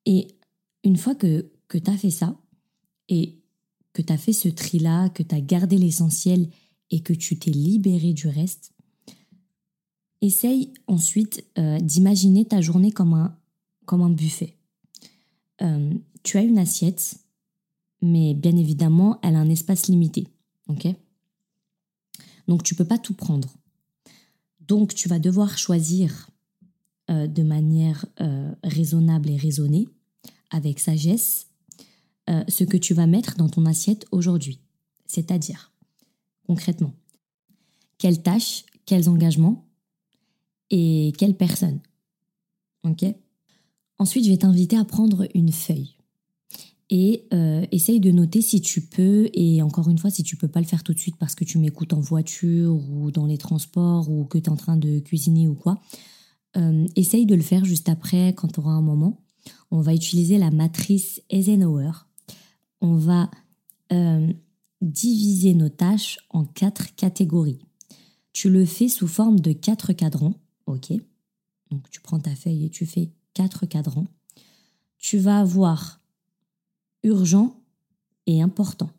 Et 0.06 0.28
une 0.84 0.98
fois 0.98 1.16
que, 1.16 1.52
que 1.68 1.78
tu 1.78 1.90
as 1.90 1.98
fait 1.98 2.12
ça, 2.12 2.40
et 3.10 3.40
que 3.94 4.02
tu 4.02 4.12
as 4.14 4.18
fait 4.18 4.34
ce 4.34 4.50
tri-là, 4.50 5.10
que 5.10 5.24
tu 5.24 5.34
as 5.34 5.42
gardé 5.42 5.78
l'essentiel 5.78 6.50
et 6.92 7.02
que 7.02 7.14
tu 7.14 7.40
t'es 7.40 7.52
libéré 7.52 8.14
du 8.14 8.28
reste, 8.28 8.74
essaye 10.22 10.74
ensuite 10.88 11.46
euh, 11.58 11.80
d'imaginer 11.80 12.46
ta 12.46 12.62
journée 12.62 12.92
comme 12.92 13.14
un, 13.14 13.38
comme 13.86 14.02
un 14.02 14.10
buffet. 14.10 14.58
euh, 15.62 15.94
tu 16.24 16.38
as 16.38 16.42
une 16.42 16.58
assiette, 16.58 17.18
mais 18.06 18.34
bien 18.34 18.56
évidemment, 18.56 19.20
elle 19.22 19.36
a 19.36 19.40
un 19.40 19.50
espace 19.50 19.88
limité. 19.88 20.28
Donc, 22.48 22.64
tu 22.64 22.76
peux 22.76 22.86
pas 22.86 22.98
tout 22.98 23.14
prendre. 23.14 23.50
Donc, 24.62 24.94
tu 24.94 25.10
vas 25.10 25.20
devoir 25.20 25.58
choisir 25.58 26.30
euh, 27.10 27.28
de 27.28 27.44
manière 27.44 28.06
euh, 28.22 28.54
raisonnable 28.64 29.30
et 29.30 29.38
raisonnée, 29.38 29.88
avec 30.52 30.80
sagesse, 30.80 31.48
ce 32.48 32.64
que 32.64 32.78
tu 32.78 32.96
vas 32.96 33.06
mettre 33.06 33.36
dans 33.38 33.50
ton 33.50 33.68
assiette 33.68 34.08
aujourd'hui. 34.12 34.60
C'est-à-dire, 35.06 35.72
concrètement, 36.48 36.96
quelles 38.00 38.24
tâches, 38.24 38.66
quels 38.88 39.10
engagements 39.10 39.68
et 40.72 41.14
quelles 41.20 41.38
personnes. 41.38 41.82
Ensuite, 43.98 44.26
je 44.26 44.32
vais 44.32 44.38
t'inviter 44.38 44.78
à 44.78 44.86
prendre 44.86 45.28
une 45.34 45.52
feuille 45.52 45.96
et 46.90 47.28
euh, 47.34 47.66
essaye 47.72 48.00
de 48.00 48.12
noter 48.12 48.42
si 48.42 48.62
tu 48.62 48.82
peux, 48.82 49.30
et 49.34 49.62
encore 49.62 49.90
une 49.90 49.98
fois, 49.98 50.12
si 50.12 50.24
tu 50.24 50.38
peux 50.38 50.48
pas 50.48 50.60
le 50.60 50.68
faire 50.68 50.84
tout 50.84 50.94
de 50.94 51.00
suite 51.00 51.16
parce 51.18 51.34
que 51.34 51.44
tu 51.44 51.58
m'écoutes 51.58 51.94
en 51.94 52.00
voiture 52.00 52.76
ou 52.92 53.12
dans 53.12 53.26
les 53.26 53.38
transports 53.38 54.10
ou 54.10 54.26
que 54.26 54.38
tu 54.38 54.46
es 54.46 54.50
en 54.50 54.56
train 54.56 54.78
de 54.78 55.00
cuisiner 55.00 55.48
ou 55.48 55.56
quoi, 55.56 55.82
euh, 56.58 56.86
essaye 56.96 57.26
de 57.26 57.36
le 57.36 57.42
faire 57.42 57.66
juste 57.66 57.90
après 57.90 58.34
quand 58.34 58.50
tu 58.50 58.60
auras 58.60 58.72
un 58.72 58.82
moment. 58.82 59.20
On 59.72 59.82
va 59.82 59.94
utiliser 59.94 60.38
la 60.38 60.52
matrice 60.52 61.22
Eisenhower. 61.30 61.92
On 62.82 62.96
va 62.96 63.32
euh, 63.92 64.32
diviser 64.82 65.56
nos 65.56 65.70
tâches 65.70 66.20
en 66.30 66.46
quatre 66.46 66.96
catégories. 66.96 67.60
Tu 68.32 68.50
le 68.50 68.66
fais 68.66 68.90
sous 68.90 69.08
forme 69.08 69.40
de 69.40 69.54
quatre 69.54 69.94
cadrans, 69.94 70.36
ok 70.68 70.92
Donc 71.72 71.90
tu 71.90 72.00
prends 72.02 72.20
ta 72.20 72.36
feuille 72.36 72.66
et 72.66 72.70
tu 72.70 72.86
fais 72.86 73.10
quatre 73.34 73.66
cadrans. 73.66 74.08
Tu 74.98 75.18
vas 75.18 75.40
avoir 75.40 76.00
urgent 77.06 77.56
et 78.26 78.42
important. 78.42 78.90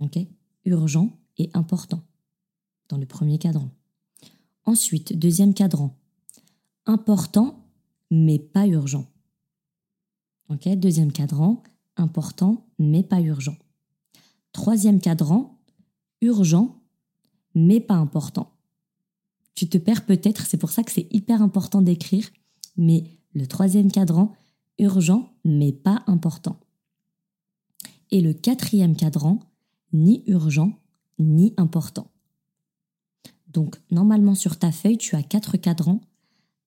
Ok? 0.00 0.18
Urgent 0.64 1.10
et 1.38 1.50
important 1.54 2.02
dans 2.88 2.96
le 2.96 3.06
premier 3.06 3.38
cadran. 3.38 3.68
Ensuite, 4.64 5.16
deuxième 5.16 5.54
cadran. 5.54 5.94
Important 6.86 7.60
mais 8.10 8.38
pas 8.38 8.66
urgent. 8.66 9.06
Ok? 10.48 10.66
Deuxième 10.76 11.12
cadran. 11.12 11.62
Important 11.96 12.66
mais 12.78 13.02
pas 13.02 13.20
urgent. 13.20 13.56
Troisième 14.52 15.00
cadran. 15.00 15.58
Urgent 16.22 16.80
mais 17.54 17.80
pas 17.80 17.94
important. 17.94 18.50
Tu 19.54 19.68
te 19.68 19.78
perds 19.78 20.06
peut-être, 20.06 20.46
c'est 20.46 20.56
pour 20.56 20.70
ça 20.70 20.82
que 20.82 20.90
c'est 20.90 21.06
hyper 21.12 21.42
important 21.42 21.82
d'écrire, 21.82 22.28
mais 22.76 23.04
le 23.34 23.46
troisième 23.46 23.92
cadran, 23.92 24.34
urgent 24.78 25.32
mais 25.44 25.70
pas 25.70 26.02
important. 26.08 26.58
Et 28.14 28.20
le 28.20 28.32
quatrième 28.32 28.94
cadran, 28.94 29.40
ni 29.92 30.22
urgent 30.28 30.78
ni 31.18 31.52
important. 31.56 32.12
Donc 33.48 33.80
normalement 33.90 34.36
sur 34.36 34.56
ta 34.56 34.70
feuille, 34.70 34.98
tu 34.98 35.16
as 35.16 35.24
quatre 35.24 35.56
cadrans. 35.56 36.00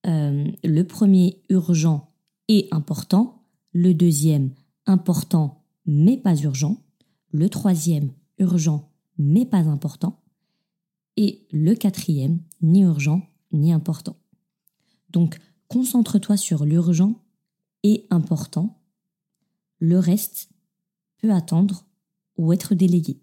Euh, 0.06 0.44
le 0.62 0.82
premier 0.82 1.40
urgent 1.48 2.12
et 2.48 2.68
important, 2.70 3.46
le 3.72 3.94
deuxième 3.94 4.50
important 4.84 5.64
mais 5.86 6.18
pas 6.18 6.36
urgent, 6.36 6.82
le 7.32 7.48
troisième 7.48 8.10
urgent 8.38 8.92
mais 9.16 9.46
pas 9.46 9.70
important, 9.70 10.20
et 11.16 11.46
le 11.50 11.72
quatrième 11.74 12.40
ni 12.60 12.82
urgent 12.82 13.22
ni 13.52 13.72
important. 13.72 14.16
Donc 15.08 15.38
concentre-toi 15.68 16.36
sur 16.36 16.66
l'urgent 16.66 17.14
et 17.84 18.06
important. 18.10 18.82
Le 19.78 19.98
reste 19.98 20.50
peut 21.18 21.32
attendre 21.32 21.84
ou 22.36 22.52
être 22.52 22.74
délégué. 22.74 23.20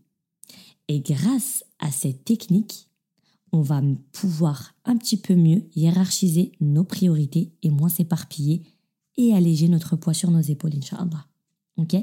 Et 0.88 1.00
grâce 1.00 1.64
à 1.80 1.92
cette 1.92 2.26
technique, 2.26 2.90
on 3.52 3.62
va 3.62 3.82
pouvoir 4.12 4.76
un 4.84 4.98
petit 4.98 5.18
peu 5.18 5.36
mieux 5.36 5.64
hiérarchiser 5.76 6.52
nos 6.60 6.84
priorités 6.84 7.54
et 7.64 7.70
moins 7.70 7.90
s'éparpiller 7.90 8.64
et 9.18 9.34
alléger 9.34 9.70
notre 9.70 9.96
poids 9.96 10.14
sur 10.14 10.30
nos 10.30 10.42
épaules, 10.42 10.76
Inch'Allah. 10.76 11.26
Ok? 11.78 11.96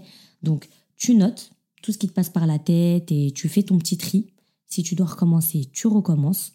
Donc, 0.42 0.68
tu 0.96 1.14
notes 1.14 1.52
tout 1.82 1.92
ce 1.92 1.98
qui 1.98 2.08
te 2.08 2.12
passe 2.12 2.30
par 2.30 2.46
la 2.46 2.58
tête 2.58 3.12
et 3.12 3.32
tu 3.32 3.48
fais 3.48 3.62
ton 3.62 3.78
petit 3.78 3.98
tri. 3.98 4.32
Si 4.66 4.82
tu 4.82 4.94
dois 4.94 5.06
recommencer, 5.06 5.68
tu 5.72 5.86
recommences. 5.86 6.54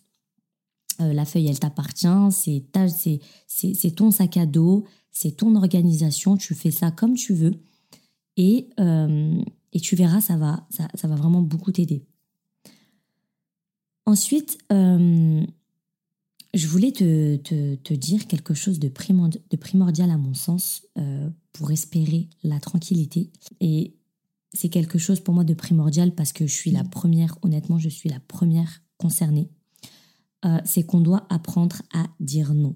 Euh, 1.01 1.13
la 1.13 1.25
feuille, 1.25 1.47
elle 1.47 1.59
t'appartient, 1.59 2.07
c'est 2.31 3.95
ton 3.95 4.09
sac 4.09 4.37
à 4.37 4.45
dos, 4.47 4.85
c'est 5.11 5.37
ton 5.37 5.55
organisation, 5.55 6.37
tu 6.37 6.55
fais 6.55 6.71
ça 6.71 6.89
comme 6.89 7.13
tu 7.13 7.33
veux. 7.35 7.53
Et, 8.37 8.69
euh, 8.79 9.41
et 9.73 9.79
tu 9.79 9.95
verras, 9.95 10.21
ça 10.21 10.37
va, 10.37 10.67
ça, 10.69 11.07
va 11.07 11.15
vraiment 11.15 11.41
beaucoup 11.41 11.71
t'aider. 11.71 12.05
Ensuite, 14.05 14.57
euh, 14.71 15.43
je 16.53 16.67
voulais 16.67 16.91
te, 16.91 17.35
te, 17.35 17.93
dire 17.93 18.27
quelque 18.27 18.53
chose 18.53 18.79
de, 18.79 18.87
de 18.87 19.57
primordial 19.57 20.09
à 20.09 20.17
mon 20.17 20.33
sens 20.33 20.87
pour 21.51 21.71
espérer 21.71 22.29
la 22.43 22.59
tranquillité. 22.59 23.31
Et 23.59 23.97
c'est 24.53 24.69
quelque 24.69 24.97
chose 24.97 25.19
pour 25.19 25.33
moi 25.33 25.43
de 25.43 25.53
primordial 25.53 26.13
parce 26.13 26.31
que 26.31 26.47
je 26.47 26.53
suis 26.53 26.71
la 26.71 26.83
première, 26.83 27.37
honnêtement, 27.41 27.79
je 27.79 27.89
suis 27.89 28.09
la 28.09 28.19
première 28.19 28.81
concernée. 28.97 29.49
Euh, 30.45 30.59
c'est 30.65 30.83
qu'on 30.83 31.01
doit 31.01 31.25
apprendre 31.29 31.81
à 31.93 32.05
dire 32.19 32.53
non. 32.53 32.75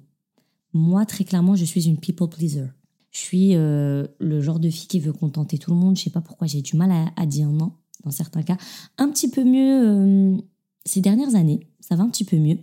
Moi, 0.74 1.06
très 1.06 1.24
clairement, 1.24 1.56
je 1.56 1.66
suis 1.66 1.88
une 1.88 1.98
people 1.98 2.30
pleaser. 2.30 2.68
Je 3.12 3.20
suis 3.20 3.56
euh, 3.56 4.08
le 4.20 4.42
genre 4.42 4.60
de 4.60 4.70
fille 4.70 4.88
qui 4.88 5.00
veut 5.00 5.14
contenter 5.14 5.58
tout 5.58 5.72
le 5.72 5.78
monde. 5.78 5.98
Je 5.98 6.04
sais 6.04 6.10
pas 6.10 6.22
pourquoi 6.22 6.48
j'ai 6.48 6.62
du 6.62 6.76
mal 6.76 7.12
à, 7.16 7.26
dire 7.26 7.50
non 7.50 7.74
dans 8.04 8.12
certains 8.12 8.42
cas. 8.42 8.58
Un 8.98 9.10
petit 9.10 9.30
peu 9.30 9.44
mieux 9.44 9.88
euh, 9.88 10.38
ces 10.86 11.02
dernières 11.02 11.36
années, 11.36 11.68
ça 11.80 11.96
va 11.96 12.04
un 12.04 12.10
petit 12.10 12.24
peu 12.24 12.38
mieux, 12.38 12.58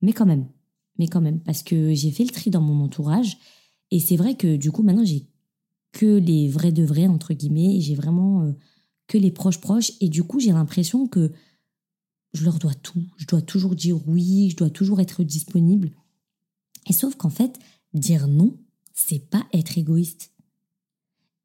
mais 0.00 0.12
quand 0.12 0.26
même, 0.26 0.46
mais 0.98 1.06
quand 1.06 1.20
même, 1.20 1.40
parce 1.40 1.62
que 1.62 1.94
j'ai 1.94 2.10
fait 2.10 2.24
le 2.24 2.30
tri 2.30 2.50
dans 2.50 2.62
mon 2.62 2.82
entourage. 2.82 3.38
Et 3.90 4.00
c'est 4.00 4.16
vrai 4.16 4.34
que 4.34 4.56
du 4.56 4.72
coup 4.72 4.82
maintenant 4.82 5.04
j'ai 5.04 5.26
que 5.92 6.16
les 6.16 6.48
vrais 6.48 6.72
de 6.72 6.82
vrais 6.82 7.06
entre 7.06 7.34
guillemets, 7.34 7.80
j'ai 7.80 7.94
vraiment 7.94 8.52
que 9.06 9.18
les 9.18 9.30
proches 9.30 9.60
proches. 9.60 9.92
Et 10.00 10.08
du 10.08 10.24
coup 10.24 10.40
j'ai 10.40 10.52
l'impression 10.52 11.06
que 11.06 11.30
je 12.32 12.44
leur 12.44 12.58
dois 12.58 12.74
tout, 12.74 13.04
je 13.18 13.26
dois 13.26 13.42
toujours 13.42 13.76
dire 13.76 13.98
oui, 14.08 14.48
je 14.50 14.56
dois 14.56 14.70
toujours 14.70 15.00
être 15.00 15.22
disponible. 15.22 15.90
Et 16.88 16.92
sauf 16.92 17.14
qu'en 17.14 17.30
fait, 17.30 17.58
dire 17.94 18.26
non, 18.26 18.56
c'est 18.94 19.30
pas 19.30 19.46
être 19.52 19.78
égoïste. 19.78 20.32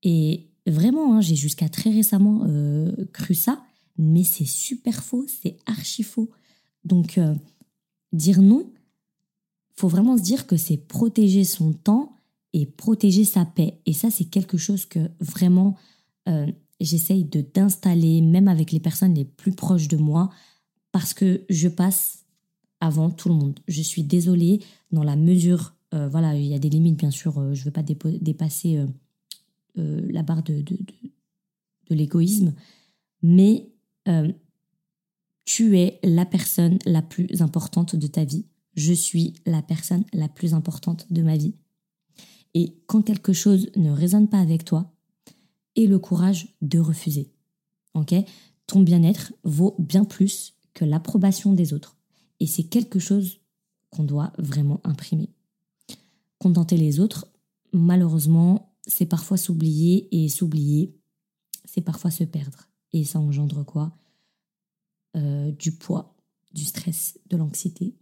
Et 0.04 0.48
vraiment, 0.66 1.16
hein, 1.16 1.22
j'ai 1.22 1.36
jusqu'à 1.36 1.70
très 1.70 1.90
récemment 1.90 2.44
euh, 2.46 2.92
cru 3.14 3.34
ça, 3.34 3.64
mais 3.98 4.24
c'est 4.24 4.46
super 4.46 5.04
faux, 5.04 5.26
c'est 5.28 5.58
archi 5.66 6.04
faux. 6.04 6.30
Donc, 6.84 7.18
euh, 7.18 7.36
dire 8.14 8.42
non, 8.42 8.72
faut 9.76 9.88
vraiment 9.88 10.18
se 10.18 10.24
dire 10.24 10.48
que 10.48 10.58
c'est 10.58 10.78
protéger 10.78 11.44
son 11.44 11.74
temps 11.74 12.16
et 12.54 12.66
protéger 12.66 13.24
sa 13.24 13.46
paix. 13.46 13.80
Et 13.86 13.94
ça, 13.94 14.10
c'est 14.10 14.26
quelque 14.26 14.58
chose 14.58 14.86
que 14.86 15.12
vraiment 15.20 15.76
euh, 16.28 16.48
j'essaye 16.80 17.24
de 17.24 17.42
d'installer, 17.42 18.22
même 18.22 18.48
avec 18.48 18.72
les 18.72 18.80
personnes 18.80 19.14
les 19.14 19.26
plus 19.26 19.52
proches 19.52 19.88
de 19.88 19.98
moi, 19.98 20.30
parce 20.92 21.14
que 21.14 21.44
je 21.50 21.68
passe 21.68 22.26
avant 22.80 23.10
tout 23.10 23.30
le 23.30 23.36
monde. 23.36 23.60
Je 23.68 23.82
suis 23.82 24.04
désolée 24.04 24.62
dans 24.92 25.04
la 25.04 25.16
mesure, 25.16 25.76
euh, 25.98 26.08
voilà, 26.08 26.36
il 26.36 26.46
y 26.46 26.54
a 26.54 26.60
des 26.60 26.70
limites 26.70 26.98
bien 26.98 27.12
sûr, 27.12 27.38
euh, 27.40 27.54
je 27.54 27.62
ne 27.62 27.66
veux 27.66 27.72
pas 27.72 27.84
dépasser 27.84 28.78
euh, 29.78 30.02
la 30.10 30.24
barre 30.24 30.44
de, 30.44 30.64
l'égoïsme, 31.90 32.54
mais 33.22 33.70
tu 35.46 35.78
es 35.78 36.00
la 36.04 36.26
personne 36.26 36.78
la 36.86 37.02
plus 37.02 37.42
importante 37.42 37.96
de 37.96 38.08
ta 38.08 38.24
vie. 38.24 38.46
Je 38.76 38.94
suis 38.94 39.34
la 39.46 39.62
personne 39.62 40.04
la 40.14 40.28
plus 40.30 40.54
importante 40.54 41.12
de 41.12 41.22
ma 41.22 41.38
vie. 41.38 41.56
Et 42.54 42.78
quand 42.86 43.02
quelque 43.02 43.34
chose 43.34 43.70
ne 43.76 43.92
résonne 43.92 44.28
pas 44.28 44.40
avec 44.40 44.66
toi, 44.66 44.94
aie 45.76 45.88
le 45.88 46.00
courage 46.00 46.56
de 46.62 46.80
refuser. 46.80 47.32
Ton 48.68 48.82
bien-être 48.82 49.34
vaut 49.44 49.76
bien 49.80 50.04
plus 50.04 50.54
que 50.74 50.86
l'approbation 50.86 51.54
des 51.54 51.74
autres. 51.74 51.98
Et 52.40 52.48
c'est 52.48 52.64
quelque 52.64 53.00
chose 53.00 53.40
qu'on 53.90 54.04
doit 54.04 54.34
vraiment 54.38 54.82
imprimer. 54.84 55.30
Contenter 56.40 56.78
les 56.78 57.00
autres, 57.00 57.28
malheureusement, 57.74 58.74
c'est 58.86 59.06
parfois 59.06 59.38
s'oublier 59.38 60.08
et 60.12 60.30
s'oublier, 60.30 60.96
c'est 61.66 61.82
parfois 61.82 62.12
se 62.12 62.24
perdre. 62.24 62.70
Et 62.94 63.04
ça 63.04 63.20
engendre 63.20 63.66
quoi? 63.66 63.98
Euh, 65.16 65.52
Du 65.52 65.72
poids, 65.72 66.16
du 66.54 66.64
stress, 66.64 67.20
de 67.30 67.38
l'anxiété. 67.38 67.96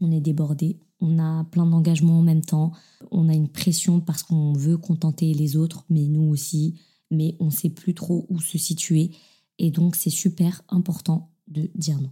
On 0.00 0.10
est 0.10 0.20
débordé, 0.20 0.80
on 1.00 1.18
a 1.18 1.44
plein 1.44 1.66
d'engagements 1.66 2.18
en 2.18 2.22
même 2.22 2.44
temps, 2.44 2.72
on 3.10 3.28
a 3.28 3.34
une 3.34 3.48
pression 3.48 4.00
parce 4.00 4.22
qu'on 4.22 4.52
veut 4.52 4.78
contenter 4.78 5.32
les 5.34 5.56
autres, 5.56 5.84
mais 5.90 6.06
nous 6.06 6.28
aussi, 6.28 6.80
mais 7.10 7.36
on 7.38 7.46
ne 7.46 7.50
sait 7.50 7.70
plus 7.70 7.94
trop 7.94 8.26
où 8.28 8.40
se 8.40 8.58
situer. 8.58 9.12
Et 9.58 9.70
donc 9.70 9.94
c'est 9.94 10.10
super 10.10 10.62
important 10.68 11.30
de 11.48 11.70
dire 11.74 12.00
non. 12.00 12.10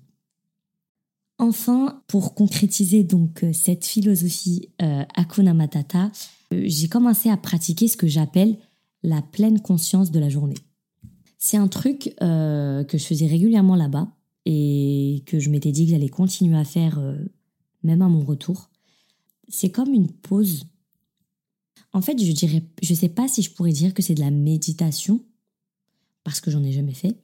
Enfin, 1.40 2.02
pour 2.06 2.34
concrétiser 2.34 3.02
donc 3.02 3.44
euh, 3.44 3.54
cette 3.54 3.86
philosophie 3.86 4.68
euh, 4.82 5.04
Matata, 5.54 6.12
euh, 6.52 6.64
j'ai 6.66 6.86
commencé 6.86 7.30
à 7.30 7.38
pratiquer 7.38 7.88
ce 7.88 7.96
que 7.96 8.06
j'appelle 8.06 8.58
la 9.02 9.22
pleine 9.22 9.58
conscience 9.58 10.10
de 10.10 10.20
la 10.20 10.28
journée. 10.28 10.58
C'est 11.38 11.56
un 11.56 11.68
truc 11.68 12.14
que 12.20 12.86
je 12.92 13.02
faisais 13.02 13.26
régulièrement 13.26 13.74
là-bas 13.74 14.08
et 14.44 15.22
que 15.24 15.38
je 15.38 15.48
m'étais 15.48 15.72
dit 15.72 15.86
que 15.86 15.92
j'allais 15.92 16.10
continuer 16.10 16.58
à 16.58 16.64
faire 16.64 17.00
même 17.82 18.02
à 18.02 18.08
mon 18.08 18.22
retour. 18.22 18.68
C'est 19.48 19.70
comme 19.70 19.94
une 19.94 20.12
pause. 20.12 20.66
En 21.94 22.02
fait, 22.02 22.22
je 22.22 22.32
dirais, 22.32 22.62
je 22.82 22.92
sais 22.92 23.08
pas 23.08 23.26
si 23.26 23.40
je 23.40 23.50
pourrais 23.52 23.72
dire 23.72 23.94
que 23.94 24.02
c'est 24.02 24.14
de 24.14 24.20
la 24.20 24.30
méditation 24.30 25.24
parce 26.24 26.42
que 26.42 26.50
j'en 26.50 26.62
ai 26.62 26.72
jamais 26.72 26.92
fait, 26.92 27.16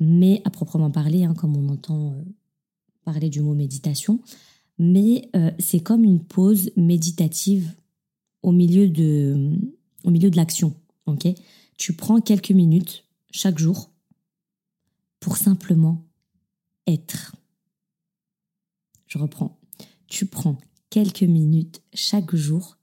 mais 0.00 0.42
à 0.44 0.50
proprement 0.50 0.90
parler, 0.90 1.22
hein, 1.22 1.34
comme 1.34 1.56
on 1.56 1.68
entend 1.68 2.16
parler 3.06 3.30
du 3.30 3.40
mot 3.40 3.54
méditation, 3.54 4.20
mais 4.78 5.30
euh, 5.36 5.52
c'est 5.60 5.78
comme 5.78 6.02
une 6.02 6.24
pause 6.24 6.72
méditative 6.76 7.72
au 8.42 8.50
milieu 8.50 8.88
de, 8.88 9.56
au 10.04 10.10
milieu 10.10 10.28
de 10.28 10.36
l'action. 10.36 10.74
tu 11.78 11.92
prends 11.92 12.20
quelques 12.20 12.50
minutes 12.50 13.04
chaque 13.30 13.58
jour 13.58 13.92
pour 15.20 15.36
simplement 15.36 16.04
être. 16.88 17.36
Je 19.06 19.18
reprends. 19.18 19.60
Tu 20.08 20.26
prends 20.26 20.58
quelques 20.90 21.22
minutes 21.22 21.82
chaque 21.94 22.34
jour 22.34 22.76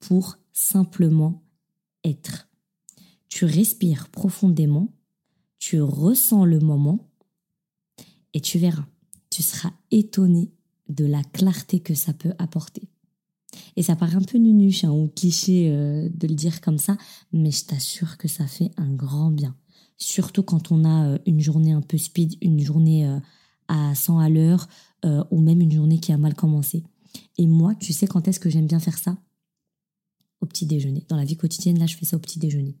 pour 0.00 0.36
simplement 0.52 1.42
être. 2.04 2.46
Tu 3.30 3.46
respires 3.46 4.10
profondément, 4.10 4.92
tu 5.58 5.80
ressens 5.80 6.44
le 6.44 6.58
moment 6.58 7.08
et 8.34 8.40
tu 8.42 8.58
verras 8.58 8.86
tu 9.32 9.42
seras 9.42 9.72
étonné 9.90 10.52
de 10.90 11.06
la 11.06 11.24
clarté 11.24 11.80
que 11.80 11.94
ça 11.94 12.12
peut 12.12 12.34
apporter. 12.38 12.82
Et 13.76 13.82
ça 13.82 13.96
paraît 13.96 14.16
un 14.16 14.22
peu 14.22 14.36
nunuche 14.36 14.84
hein, 14.84 14.92
ou 14.92 15.08
cliché 15.08 15.70
euh, 15.70 16.08
de 16.12 16.26
le 16.26 16.34
dire 16.34 16.60
comme 16.60 16.76
ça, 16.76 16.98
mais 17.32 17.50
je 17.50 17.64
t'assure 17.64 18.18
que 18.18 18.28
ça 18.28 18.46
fait 18.46 18.70
un 18.76 18.92
grand 18.92 19.30
bien. 19.30 19.56
Surtout 19.96 20.42
quand 20.42 20.70
on 20.70 20.84
a 20.84 21.06
euh, 21.06 21.18
une 21.26 21.40
journée 21.40 21.72
un 21.72 21.80
peu 21.80 21.96
speed, 21.96 22.36
une 22.42 22.60
journée 22.60 23.06
euh, 23.06 23.18
à 23.68 23.94
100 23.94 24.18
à 24.18 24.28
l'heure, 24.28 24.68
ou 25.32 25.40
même 25.40 25.60
une 25.60 25.72
journée 25.72 25.98
qui 25.98 26.12
a 26.12 26.16
mal 26.16 26.34
commencé. 26.34 26.84
Et 27.36 27.48
moi, 27.48 27.74
tu 27.74 27.92
sais 27.92 28.06
quand 28.06 28.28
est-ce 28.28 28.38
que 28.38 28.48
j'aime 28.48 28.68
bien 28.68 28.78
faire 28.78 28.98
ça? 28.98 29.16
Au 30.40 30.46
petit 30.46 30.64
déjeuner. 30.64 31.04
Dans 31.08 31.16
la 31.16 31.24
vie 31.24 31.36
quotidienne, 31.36 31.76
là, 31.80 31.86
je 31.86 31.96
fais 31.96 32.04
ça 32.04 32.16
au 32.16 32.20
petit 32.20 32.38
déjeuner. 32.38 32.76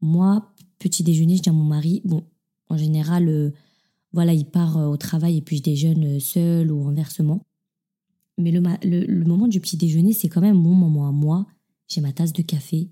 Moi, 0.00 0.54
petit 0.78 1.02
déjeuner, 1.02 1.36
je 1.36 1.42
dis 1.42 1.48
à 1.48 1.52
mon 1.52 1.64
mari, 1.64 2.00
bon, 2.04 2.22
en 2.68 2.76
général, 2.76 3.52
voilà, 4.12 4.32
il 4.32 4.46
part 4.46 4.78
euh, 4.78 4.86
au 4.86 4.96
travail 4.96 5.36
et 5.36 5.42
puis 5.42 5.58
je 5.58 5.62
déjeune 5.62 6.16
euh, 6.16 6.20
seul 6.20 6.72
ou 6.72 6.86
inversement. 6.88 7.42
Mais 8.38 8.52
le, 8.52 8.60
le, 8.82 9.24
moment 9.24 9.48
du 9.48 9.60
petit 9.60 9.76
déjeuner, 9.76 10.12
c'est 10.12 10.28
quand 10.28 10.40
même 10.40 10.56
mon 10.56 10.74
moment 10.74 11.08
à 11.08 11.12
moi. 11.12 11.46
J'ai 11.88 12.00
ma 12.00 12.12
tasse 12.12 12.32
de 12.32 12.42
café 12.42 12.88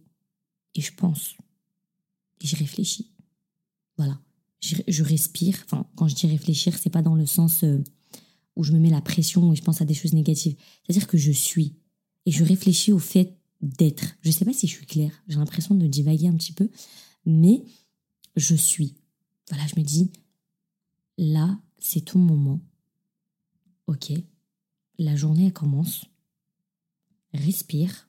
et 0.75 0.81
je 0.81 0.93
pense. 0.93 1.37
Et 2.41 2.47
je 2.47 2.57
réfléchis. 2.57 3.13
Voilà. 3.97 4.21
Je, 4.61 5.03
respire. 5.05 5.63
Enfin, 5.65 5.87
quand 5.95 6.09
je 6.09 6.17
dis 6.17 6.27
réfléchir, 6.27 6.77
c'est 6.77 6.91
pas 6.91 7.03
dans 7.03 7.15
le 7.15 7.27
sens 7.27 7.63
euh, 7.63 7.83
où 8.57 8.65
je 8.65 8.73
me 8.73 8.81
mets 8.81 8.91
la 8.91 9.01
pression 9.01 9.53
et 9.53 9.57
je 9.57 9.63
pense 9.63 9.81
à 9.81 9.85
des 9.85 9.95
choses 9.95 10.15
négatives. 10.15 10.57
C'est-à-dire 10.83 11.07
que 11.07 11.17
je 11.17 11.31
suis. 11.31 11.77
Et 12.25 12.33
je 12.33 12.43
réfléchis 12.43 12.93
au 12.93 12.99
fait 12.99 13.37
d'être. 13.61 14.17
Je 14.23 14.33
sais 14.33 14.45
pas 14.45 14.53
si 14.53 14.67
je 14.67 14.73
suis 14.73 14.87
claire. 14.87 15.23
J'ai 15.29 15.39
l'impression 15.39 15.77
de 15.77 15.87
divaguer 15.87 16.27
un 16.27 16.35
petit 16.35 16.53
peu. 16.53 16.69
Mais 17.25 17.63
je 18.35 18.57
suis. 18.57 18.97
Voilà, 19.51 19.65
je 19.69 19.79
me 19.79 19.85
dis, 19.85 20.11
là, 21.19 21.59
c'est 21.79 22.07
ton 22.07 22.19
moment. 22.19 22.61
Ok, 23.87 24.13
la 24.99 25.17
journée 25.17 25.53
commence. 25.53 26.05
Respire. 27.33 28.09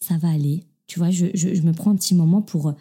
Ça 0.00 0.18
va 0.18 0.30
aller. 0.30 0.64
Tu 0.86 0.98
vois, 0.98 1.10
je, 1.10 1.26
me 1.62 1.72
prends 1.72 1.90
un 1.90 1.96
petit 1.96 2.14
moment 2.14 2.42
pour, 2.42 2.74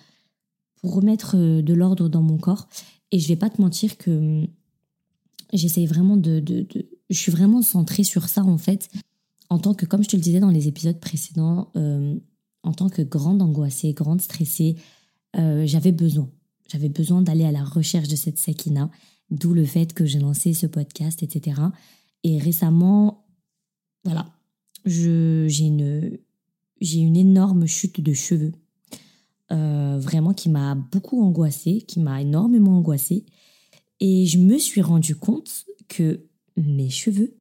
pour 0.75 0.93
remettre 0.95 1.35
euh, 1.35 1.61
de 1.61 1.73
l'ordre 1.73 2.09
dans 2.09 2.21
mon 2.21 2.37
corps. 2.37 2.67
Et 3.11 3.19
je 3.19 3.27
vais 3.27 3.35
pas 3.35 3.49
te 3.49 3.61
mentir 3.61 3.97
que 3.97 4.11
hum, 4.11 4.47
j'essaye 5.53 5.85
vraiment 5.85 6.17
de, 6.17 6.43
Je 7.09 7.17
suis 7.17 7.31
vraiment 7.31 7.61
centrée 7.61 8.03
sur 8.03 8.27
ça, 8.29 8.43
en 8.43 8.57
fait. 8.57 8.89
En 9.49 9.59
tant 9.59 9.73
que, 9.73 9.85
comme 9.85 10.03
je 10.03 10.09
te 10.09 10.15
le 10.15 10.21
disais 10.21 10.39
dans 10.39 10.49
les 10.49 10.67
épisodes 10.67 10.99
précédents, 10.99 11.71
euh, 11.75 12.17
en 12.63 12.73
tant 12.73 12.89
que 12.89 13.01
grande 13.01 13.41
angoissée, 13.41 13.93
grande 13.93 14.21
stressée, 14.21 14.75
euh, 15.37 15.65
j'avais 15.65 15.91
besoin 15.91 16.29
j'avais 16.67 16.89
besoin 16.89 17.21
d'aller 17.21 17.45
à 17.45 17.51
la 17.51 17.63
recherche 17.63 18.07
de 18.07 18.15
cette 18.15 18.37
Sakina, 18.37 18.89
d'où 19.29 19.53
le 19.53 19.65
fait 19.65 19.93
que 19.93 20.05
j'ai 20.05 20.19
lancé 20.19 20.53
ce 20.53 20.67
podcast, 20.67 21.23
etc. 21.23 21.61
Et 22.23 22.37
récemment, 22.39 23.25
voilà, 24.03 24.33
j'ai 24.85 25.65
une, 25.65 26.17
une 26.81 27.17
énorme 27.17 27.65
chute 27.65 28.01
de 28.01 28.13
cheveux. 28.13 28.53
Euh, 29.51 29.97
vraiment 29.97 30.33
qui 30.33 30.49
m'a 30.49 30.75
beaucoup 30.75 31.21
angoissée, 31.21 31.81
qui 31.87 32.01
m'a 32.01 32.21
énormément 32.21 32.77
angoissée. 32.77 33.25
Et 34.01 34.25
je 34.25 34.39
me 34.39 34.57
suis 34.57 34.81
rendu 34.81 35.15
compte 35.15 35.65
que 35.87 36.25
mes 36.57 36.89
cheveux 36.89 37.37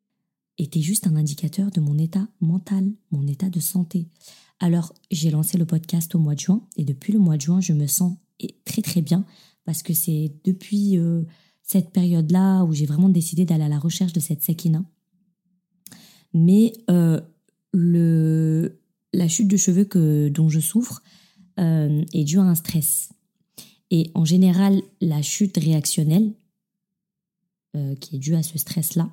étaient 0.59 0.81
juste 0.81 1.07
un 1.07 1.17
indicateur 1.17 1.71
de 1.71 1.81
mon 1.81 1.99
état 1.99 2.29
mental, 2.41 2.93
mon 3.11 3.27
état 3.27 3.51
de 3.51 3.61
santé. 3.61 4.07
Alors, 4.61 4.93
j'ai 5.11 5.31
lancé 5.31 5.59
le 5.59 5.67
podcast 5.67 6.15
au 6.15 6.19
mois 6.19 6.35
de 6.35 6.41
juin 6.41 6.63
et 6.77 6.85
depuis 6.85 7.13
le 7.13 7.19
mois 7.19 7.37
de 7.37 7.43
juin, 7.43 7.61
je 7.61 7.73
me 7.73 7.87
sens 7.87 8.17
très 8.65 8.83
très 8.83 9.03
bien 9.03 9.25
parce 9.65 9.83
que 9.83 9.93
c'est 9.93 10.33
depuis 10.45 10.97
euh, 10.97 11.23
cette 11.63 11.91
période-là 11.91 12.63
où 12.65 12.73
j'ai 12.73 12.87
vraiment 12.87 13.09
décidé 13.09 13.45
d'aller 13.45 13.65
à 13.65 13.69
la 13.69 13.79
recherche 13.79 14.13
de 14.13 14.21
cette 14.21 14.43
Sakina. 14.43 14.85
Mais 16.33 16.73
euh, 16.91 17.21
le, 17.73 18.81
la 19.13 19.29
chute 19.29 19.49
de 19.49 19.57
cheveux 19.57 19.85
que, 19.85 20.29
dont 20.29 20.49
je 20.49 20.61
souffre 20.61 21.03
euh, 21.59 22.05
est 22.13 22.25
due 22.25 22.39
à 22.39 22.43
un 22.43 22.55
stress. 22.55 23.11
Et 23.91 24.11
en 24.15 24.25
général, 24.25 24.81
la 25.01 25.23
chute 25.23 25.57
réactionnelle, 25.57 26.33
qui 28.01 28.17
est 28.17 28.19
due 28.19 28.35
à 28.35 28.43
ce 28.43 28.57
stress-là, 28.57 29.11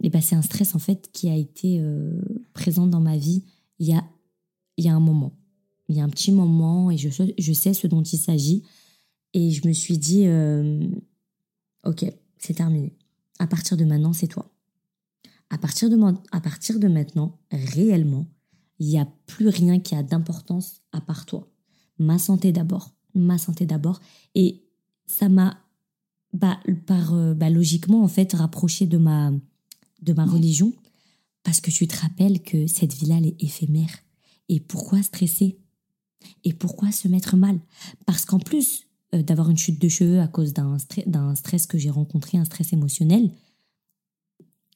eh 0.00 0.10
ben, 0.10 0.22
c'est 0.22 0.36
un 0.36 0.42
stress 0.42 0.76
en 0.76 0.78
fait 0.78 1.10
qui 1.12 1.28
a 1.28 1.34
été 1.34 1.82
présent 2.52 2.86
dans 2.86 3.00
ma 3.00 3.16
vie 3.16 3.42
il 3.80 3.88
y 3.88 3.94
a, 3.94 4.04
il 4.76 4.84
y 4.84 4.88
a 4.88 4.94
un 4.94 5.00
moment 5.00 5.36
il 5.88 5.96
y 5.96 6.00
a 6.00 6.04
un 6.04 6.08
petit 6.08 6.32
moment 6.32 6.90
et 6.90 6.96
je, 6.96 7.08
je 7.38 7.52
sais 7.52 7.74
ce 7.74 7.86
dont 7.86 8.02
il 8.02 8.18
s'agit. 8.18 8.62
Et 9.34 9.50
je 9.50 9.66
me 9.66 9.72
suis 9.72 9.98
dit, 9.98 10.26
euh, 10.26 10.88
ok, 11.84 12.04
c'est 12.38 12.54
terminé. 12.54 12.96
À 13.38 13.46
partir 13.46 13.76
de 13.76 13.84
maintenant, 13.84 14.12
c'est 14.12 14.28
toi. 14.28 14.50
À 15.50 15.58
partir, 15.58 15.90
de, 15.90 15.96
à 16.32 16.40
partir 16.40 16.80
de 16.80 16.88
maintenant, 16.88 17.38
réellement, 17.52 18.26
il 18.78 18.88
n'y 18.88 18.98
a 18.98 19.06
plus 19.26 19.48
rien 19.48 19.78
qui 19.78 19.94
a 19.94 20.02
d'importance 20.02 20.80
à 20.92 21.00
part 21.00 21.26
toi. 21.26 21.48
Ma 21.98 22.18
santé 22.18 22.52
d'abord. 22.52 22.94
Ma 23.14 23.38
santé 23.38 23.64
d'abord. 23.64 24.00
Et 24.34 24.64
ça 25.06 25.28
m'a, 25.28 25.58
bah, 26.32 26.58
par, 26.86 27.14
euh, 27.14 27.34
bah, 27.34 27.50
logiquement, 27.50 28.02
en 28.02 28.08
fait, 28.08 28.32
rapproché 28.32 28.86
de 28.86 28.98
ma, 28.98 29.32
de 30.02 30.12
ma 30.12 30.24
religion. 30.24 30.72
Parce 31.42 31.60
que 31.60 31.70
tu 31.70 31.86
te 31.86 31.96
rappelles 31.96 32.42
que 32.42 32.66
cette 32.66 32.94
vie-là, 32.94 33.18
elle 33.18 33.28
est 33.28 33.42
éphémère. 33.42 34.02
Et 34.48 34.58
pourquoi 34.60 35.02
stresser? 35.02 35.58
Et 36.44 36.52
pourquoi 36.52 36.92
se 36.92 37.08
mettre 37.08 37.36
mal? 37.36 37.58
Parce 38.06 38.24
qu'en 38.24 38.38
plus 38.38 38.86
euh, 39.14 39.22
d'avoir 39.22 39.50
une 39.50 39.58
chute 39.58 39.80
de 39.80 39.88
cheveux 39.88 40.20
à 40.20 40.28
cause 40.28 40.52
d'un 40.52 41.34
stress 41.34 41.66
que 41.66 41.78
j'ai 41.78 41.90
rencontré, 41.90 42.38
un 42.38 42.44
stress 42.44 42.72
émotionnel, 42.72 43.30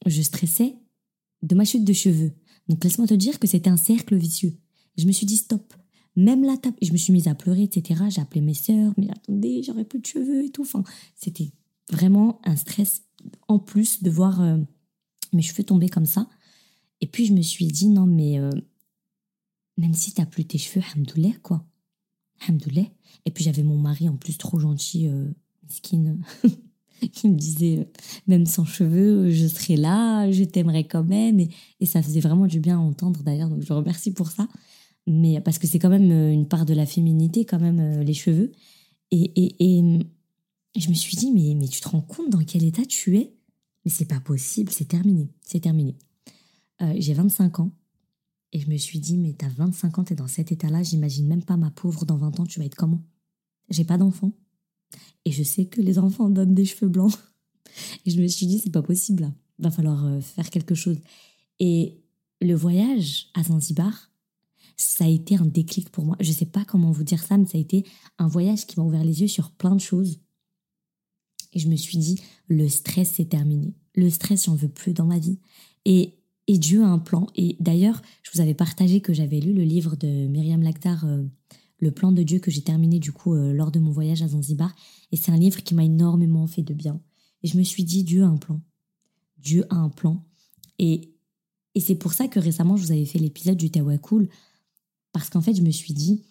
je 0.07 0.23
stressais 0.23 0.77
de 1.43 1.55
ma 1.55 1.65
chute 1.65 1.85
de 1.85 1.93
cheveux. 1.93 2.33
Donc 2.69 2.83
laisse-moi 2.85 3.07
te 3.07 3.15
dire 3.15 3.39
que 3.39 3.47
c'était 3.47 3.71
un 3.71 3.77
cercle 3.77 4.17
vicieux. 4.17 4.57
Je 4.97 5.07
me 5.07 5.13
suis 5.13 5.27
dit 5.27 5.37
stop. 5.37 5.75
Même 6.17 6.45
la 6.45 6.57
table, 6.57 6.77
je 6.83 6.93
me 6.93 6.97
suis 6.97 7.13
mise 7.13 7.29
à 7.29 7.35
pleurer, 7.35 7.63
etc. 7.63 8.03
J'ai 8.09 8.21
appelé 8.21 8.41
mes 8.41 8.55
sœurs, 8.55 8.93
mais 8.97 9.11
attendez, 9.11 9.63
j'aurais 9.63 9.85
plus 9.85 10.01
de 10.01 10.07
cheveux 10.07 10.45
et 10.45 10.51
tout. 10.51 10.63
Enfin, 10.63 10.83
c'était 11.15 11.53
vraiment 11.91 12.41
un 12.45 12.57
stress 12.57 13.03
en 13.49 13.59
plus 13.59 14.03
de 14.03 14.11
voir 14.11 14.41
euh, 14.41 14.59
mes 15.33 15.43
cheveux 15.43 15.65
tomber 15.65 15.89
comme 15.89 16.07
ça. 16.07 16.29
Et 17.01 17.07
puis 17.07 17.27
je 17.27 17.33
me 17.33 17.43
suis 17.43 17.67
dit 17.67 17.89
non 17.89 18.07
mais 18.07 18.39
euh, 18.39 18.51
même 19.81 19.95
si 19.95 20.13
t'as 20.13 20.27
plus 20.27 20.45
tes 20.45 20.59
cheveux, 20.59 20.85
hamdoulah, 20.95 21.37
quoi. 21.43 21.67
Hamdoulah. 22.49 22.87
Et 23.27 23.31
puis 23.31 23.45
j'avais 23.45 23.63
mon 23.63 23.77
mari 23.77 24.09
en 24.09 24.17
plus 24.17 24.39
trop 24.39 24.59
gentil, 24.59 25.09
euh, 25.09 25.29
qui 27.13 27.29
me 27.29 27.37
disait, 27.37 27.79
euh, 27.81 27.85
même 28.27 28.47
sans 28.47 28.65
cheveux, 28.65 29.31
je 29.31 29.47
serai 29.47 29.77
là, 29.77 30.31
je 30.31 30.45
t'aimerais 30.45 30.85
quand 30.85 31.05
même. 31.05 31.41
Et, 31.41 31.87
ça 31.87 32.03
faisait 32.03 32.21
vraiment 32.21 32.47
du 32.47 32.61
bien 32.61 32.79
à 32.79 32.81
entendre 32.81 33.23
d'ailleurs, 33.23 33.49
donc 33.49 33.63
je 33.63 33.73
remercie 33.73 34.13
pour 34.13 34.31
ça. 34.31 34.49
Mais 35.07 35.41
parce 35.41 35.59
que 35.59 35.67
c'est 35.67 35.79
quand 35.79 35.89
même 35.89 36.11
euh, 36.11 36.33
une 36.33 36.47
part 36.47 36.67
de 36.67 36.75
la 36.75 36.87
féminité, 36.87 37.45
quand 37.45 37.59
même, 37.59 37.81
euh, 37.81 38.05
les 38.05 38.15
cheveux. 38.15 38.53
Et, 39.11 39.33
et, 39.37 39.79
et, 39.79 40.07
je 40.77 40.89
me 40.89 40.95
suis 40.95 41.17
dit, 41.17 41.33
mais, 41.33 41.55
mais 41.55 41.69
tu 41.69 41.81
te 41.81 41.89
rends 41.89 42.03
compte 42.03 42.31
dans 42.31 42.45
quel 42.45 42.65
état 42.65 42.85
tu 42.85 43.19
es? 43.19 43.35
Mais 43.85 43.91
c'est 43.91 44.05
pas 44.05 44.21
possible, 44.21 44.71
c'est 44.71 44.89
terminé, 44.89 45.31
c'est 45.43 45.61
terminé. 45.61 45.97
J'ai 46.97 47.13
25 47.13 47.61
ans. 47.61 47.71
Et 48.53 48.61
je 48.61 48.69
me 48.69 48.77
suis 48.77 48.99
dit, 48.99 49.17
mais 49.17 49.33
t'as 49.33 49.49
25 49.49 49.99
ans, 49.99 50.05
t'es 50.05 50.15
dans 50.15 50.27
cet 50.27 50.51
état-là, 50.51 50.83
j'imagine 50.83 51.27
même 51.27 51.45
pas 51.45 51.57
ma 51.57 51.71
pauvre, 51.71 52.05
dans 52.05 52.17
20 52.17 52.41
ans, 52.41 52.47
tu 52.47 52.59
vas 52.59 52.67
être 52.67 52.75
comment? 52.75 53.03
J'ai 53.69 53.85
pas 53.85 53.99
d'enfant. 53.99 54.33
Et 55.25 55.31
je 55.31 55.43
sais 55.43 55.67
que 55.67 55.81
les 55.81 55.99
enfants 55.99 56.31
donnent 56.31 56.55
des 56.55 56.65
cheveux 56.65 56.89
blancs. 56.89 57.13
Et 58.07 58.11
je 58.11 58.21
me 58.21 58.27
suis 58.27 58.47
dit, 58.47 58.59
c'est 58.59 58.71
pas 58.71 58.83
possible 58.83 59.23
là. 59.23 59.33
va 59.59 59.71
falloir 59.71 60.05
euh, 60.05 60.21
faire 60.21 60.51
quelque 60.51 60.75
chose. 60.75 60.99
Et 61.61 62.01
le 62.41 62.55
voyage 62.55 63.29
à 63.35 63.45
Zanzibar, 63.45 64.11
ça 64.77 65.05
a 65.05 65.09
été 65.09 65.37
un 65.37 65.45
déclic 65.45 65.91
pour 65.91 66.05
moi. 66.05 66.17
Je 66.21 66.33
sais 66.33 66.47
pas 66.47 66.65
comment 66.65 66.91
vous 66.91 67.05
dire 67.05 67.23
ça, 67.23 67.37
mais 67.37 67.47
ça 67.47 67.59
a 67.59 67.61
été 67.61 67.85
un 68.19 68.29
voyage 68.29 68.67
qui 68.67 68.81
m'a 68.81 68.87
ouvert 68.87 69.05
les 69.05 69.21
yeux 69.21 69.29
sur 69.29 69.51
plein 69.51 69.75
de 69.75 69.81
choses. 69.81 70.19
Et 71.53 71.59
je 71.59 71.69
me 71.69 71.77
suis 71.77 71.99
dit, 71.99 72.21
le 72.49 72.69
stress, 72.69 73.13
c'est 73.17 73.29
terminé. 73.29 73.75
Le 73.95 74.09
stress, 74.09 74.47
j'en 74.47 74.55
veux 74.55 74.69
plus 74.69 74.95
dans 74.95 75.05
ma 75.05 75.19
vie. 75.19 75.39
Et, 75.85 76.20
et 76.51 76.59
Dieu 76.59 76.83
a 76.83 76.89
un 76.89 76.99
plan. 76.99 77.29
Et 77.37 77.57
d'ailleurs, 77.61 78.03
je 78.25 78.33
vous 78.33 78.41
avais 78.41 78.55
partagé 78.55 79.01
que 79.01 79.13
j'avais 79.13 79.39
lu 79.39 79.53
le 79.53 79.63
livre 79.63 79.95
de 79.95 80.27
Myriam 80.27 80.63
Lakdar, 80.63 81.05
euh, 81.05 81.23
Le 81.79 81.93
plan 81.93 82.11
de 82.11 82.25
Dieu, 82.25 82.41
que 82.41 82.51
j'ai 82.51 82.63
terminé 82.63 82.99
du 82.99 83.13
coup 83.13 83.35
euh, 83.35 83.53
lors 83.53 83.71
de 83.71 83.79
mon 83.79 83.93
voyage 83.93 84.21
à 84.23 84.27
Zanzibar. 84.27 84.75
Et 85.13 85.17
c'est 85.17 85.31
un 85.31 85.37
livre 85.37 85.63
qui 85.63 85.77
m'a 85.77 85.85
énormément 85.85 86.49
fait 86.49 86.63
de 86.63 86.75
bien. 86.75 87.01
Et 87.45 87.47
je 87.47 87.57
me 87.57 87.63
suis 87.63 87.85
dit, 87.85 88.03
Dieu 88.03 88.25
a 88.25 88.27
un 88.27 88.37
plan. 88.37 88.61
Dieu 89.39 89.65
a 89.71 89.77
un 89.77 89.91
plan. 89.91 90.25
Et, 90.81 91.15
et 91.77 91.81
c'est 91.81 91.95
pour 91.95 92.15
ça 92.15 92.27
que 92.27 92.41
récemment, 92.41 92.77
je 92.77 92.83
vous 92.83 92.91
avais 92.91 93.07
fait 93.07 93.21
l'épisode 93.21 93.57
du 93.57 93.71
Tawakul. 93.71 94.29
Parce 95.13 95.31
qu'en 95.31 95.43
fait, 95.43 95.55
je 95.55 95.63
me 95.63 95.71
suis 95.71 95.95
dit, 95.95 96.25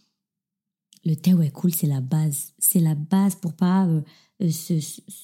le 1.05 1.15
Tawakul, 1.15 1.73
c'est 1.73 1.87
la 1.87 2.01
base. 2.01 2.51
C'est 2.59 2.81
la 2.81 2.95
base 2.95 3.35
pour 3.35 3.53
pas 3.53 3.87
euh, 3.87 4.01
se, 4.51 4.81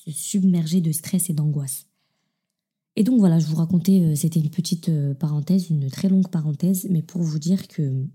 submerger 0.09 0.79
de 0.79 0.93
stress 0.93 1.29
et 1.29 1.33
d'angoisse. 1.33 1.85
Et 2.95 3.03
donc 3.03 3.19
voilà, 3.19 3.39
je 3.39 3.47
vous 3.47 3.57
racontais, 3.57 4.01
euh, 4.01 4.15
c'était 4.15 4.39
une 4.39 4.49
petite 4.49 4.89
parenthèse, 5.15 5.69
une 5.69 5.89
très 5.89 6.09
longue 6.09 6.29
parenthèse, 6.29 6.87
mais 6.89 7.01
pour 7.01 7.21
vous 7.21 7.39
dire 7.39 7.67
que 7.67 8.07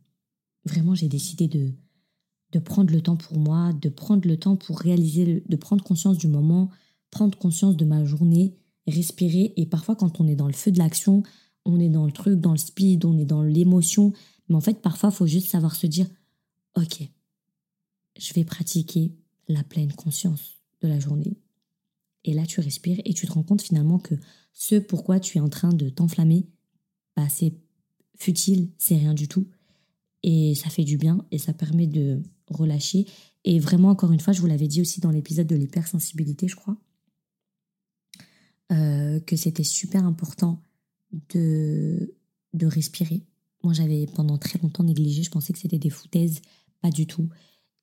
vraiment 0.64 0.94
j'ai 0.94 1.08
décidé 1.08 1.48
de 1.48 2.58
prendre 2.58 2.92
le 2.92 3.00
temps 3.00 3.16
pour 3.16 3.38
moi, 3.38 3.72
de 3.72 3.88
prendre 3.88 4.26
le 4.26 4.36
temps 4.36 4.56
pour 4.56 4.78
réaliser, 4.80 5.44
de 5.46 5.56
prendre 5.56 5.84
conscience 5.84 6.18
du 6.18 6.28
moment, 6.28 6.70
prendre 7.10 7.36
conscience 7.36 7.76
de 7.76 7.84
ma 7.84 8.04
journée, 8.04 8.54
respirer. 8.86 9.52
Et 9.56 9.66
parfois, 9.66 9.96
quand 9.96 10.20
on 10.20 10.26
est 10.26 10.36
dans 10.36 10.46
le 10.46 10.52
feu 10.52 10.70
de 10.70 10.78
l'action, 10.78 11.22
on 11.64 11.78
est 11.80 11.88
dans 11.88 12.06
le 12.06 12.12
truc, 12.12 12.40
dans 12.40 12.52
le 12.52 12.58
speed, 12.58 13.04
on 13.04 13.18
est 13.18 13.24
dans 13.24 13.42
l'émotion. 13.42 14.12
Mais 14.48 14.56
en 14.56 14.60
fait, 14.60 14.80
parfois, 14.80 15.10
il 15.10 15.16
faut 15.16 15.26
juste 15.26 15.48
savoir 15.48 15.74
se 15.74 15.86
dire, 15.86 16.06
OK, 16.76 17.02
je 18.18 18.34
vais 18.34 18.44
pratiquer 18.44 19.12
la 19.48 19.62
pleine 19.62 19.92
conscience 19.92 20.58
de 20.82 20.88
la 20.88 20.98
journée. 20.98 21.36
Et 22.24 22.34
là, 22.34 22.46
tu 22.46 22.60
respires 22.60 23.00
et 23.04 23.14
tu 23.14 23.26
te 23.26 23.32
rends 23.32 23.42
compte 23.42 23.62
finalement 23.62 23.98
que 23.98 24.14
ce 24.52 24.76
pourquoi 24.76 25.20
tu 25.20 25.38
es 25.38 25.40
en 25.40 25.48
train 25.48 25.72
de 25.72 25.88
t'enflammer, 25.88 26.46
bah, 27.16 27.28
c'est 27.28 27.54
futile, 28.16 28.70
c'est 28.78 28.96
rien 28.96 29.14
du 29.14 29.28
tout. 29.28 29.46
Et 30.22 30.54
ça 30.54 30.68
fait 30.68 30.84
du 30.84 30.98
bien 30.98 31.24
et 31.30 31.38
ça 31.38 31.54
permet 31.54 31.86
de 31.86 32.22
relâcher. 32.48 33.06
Et 33.44 33.58
vraiment, 33.58 33.88
encore 33.88 34.12
une 34.12 34.20
fois, 34.20 34.32
je 34.32 34.40
vous 34.40 34.46
l'avais 34.46 34.68
dit 34.68 34.80
aussi 34.80 35.00
dans 35.00 35.10
l'épisode 35.10 35.46
de 35.46 35.56
l'hypersensibilité, 35.56 36.46
je 36.46 36.56
crois, 36.56 36.76
euh, 38.70 39.18
que 39.20 39.36
c'était 39.36 39.64
super 39.64 40.04
important 40.04 40.62
de, 41.30 42.14
de 42.52 42.66
respirer. 42.66 43.22
Moi, 43.62 43.72
j'avais 43.72 44.06
pendant 44.14 44.36
très 44.36 44.58
longtemps 44.58 44.84
négligé, 44.84 45.22
je 45.22 45.30
pensais 45.30 45.52
que 45.52 45.58
c'était 45.58 45.78
des 45.78 45.90
foutaises, 45.90 46.40
pas 46.82 46.90
du 46.90 47.06
tout. 47.06 47.28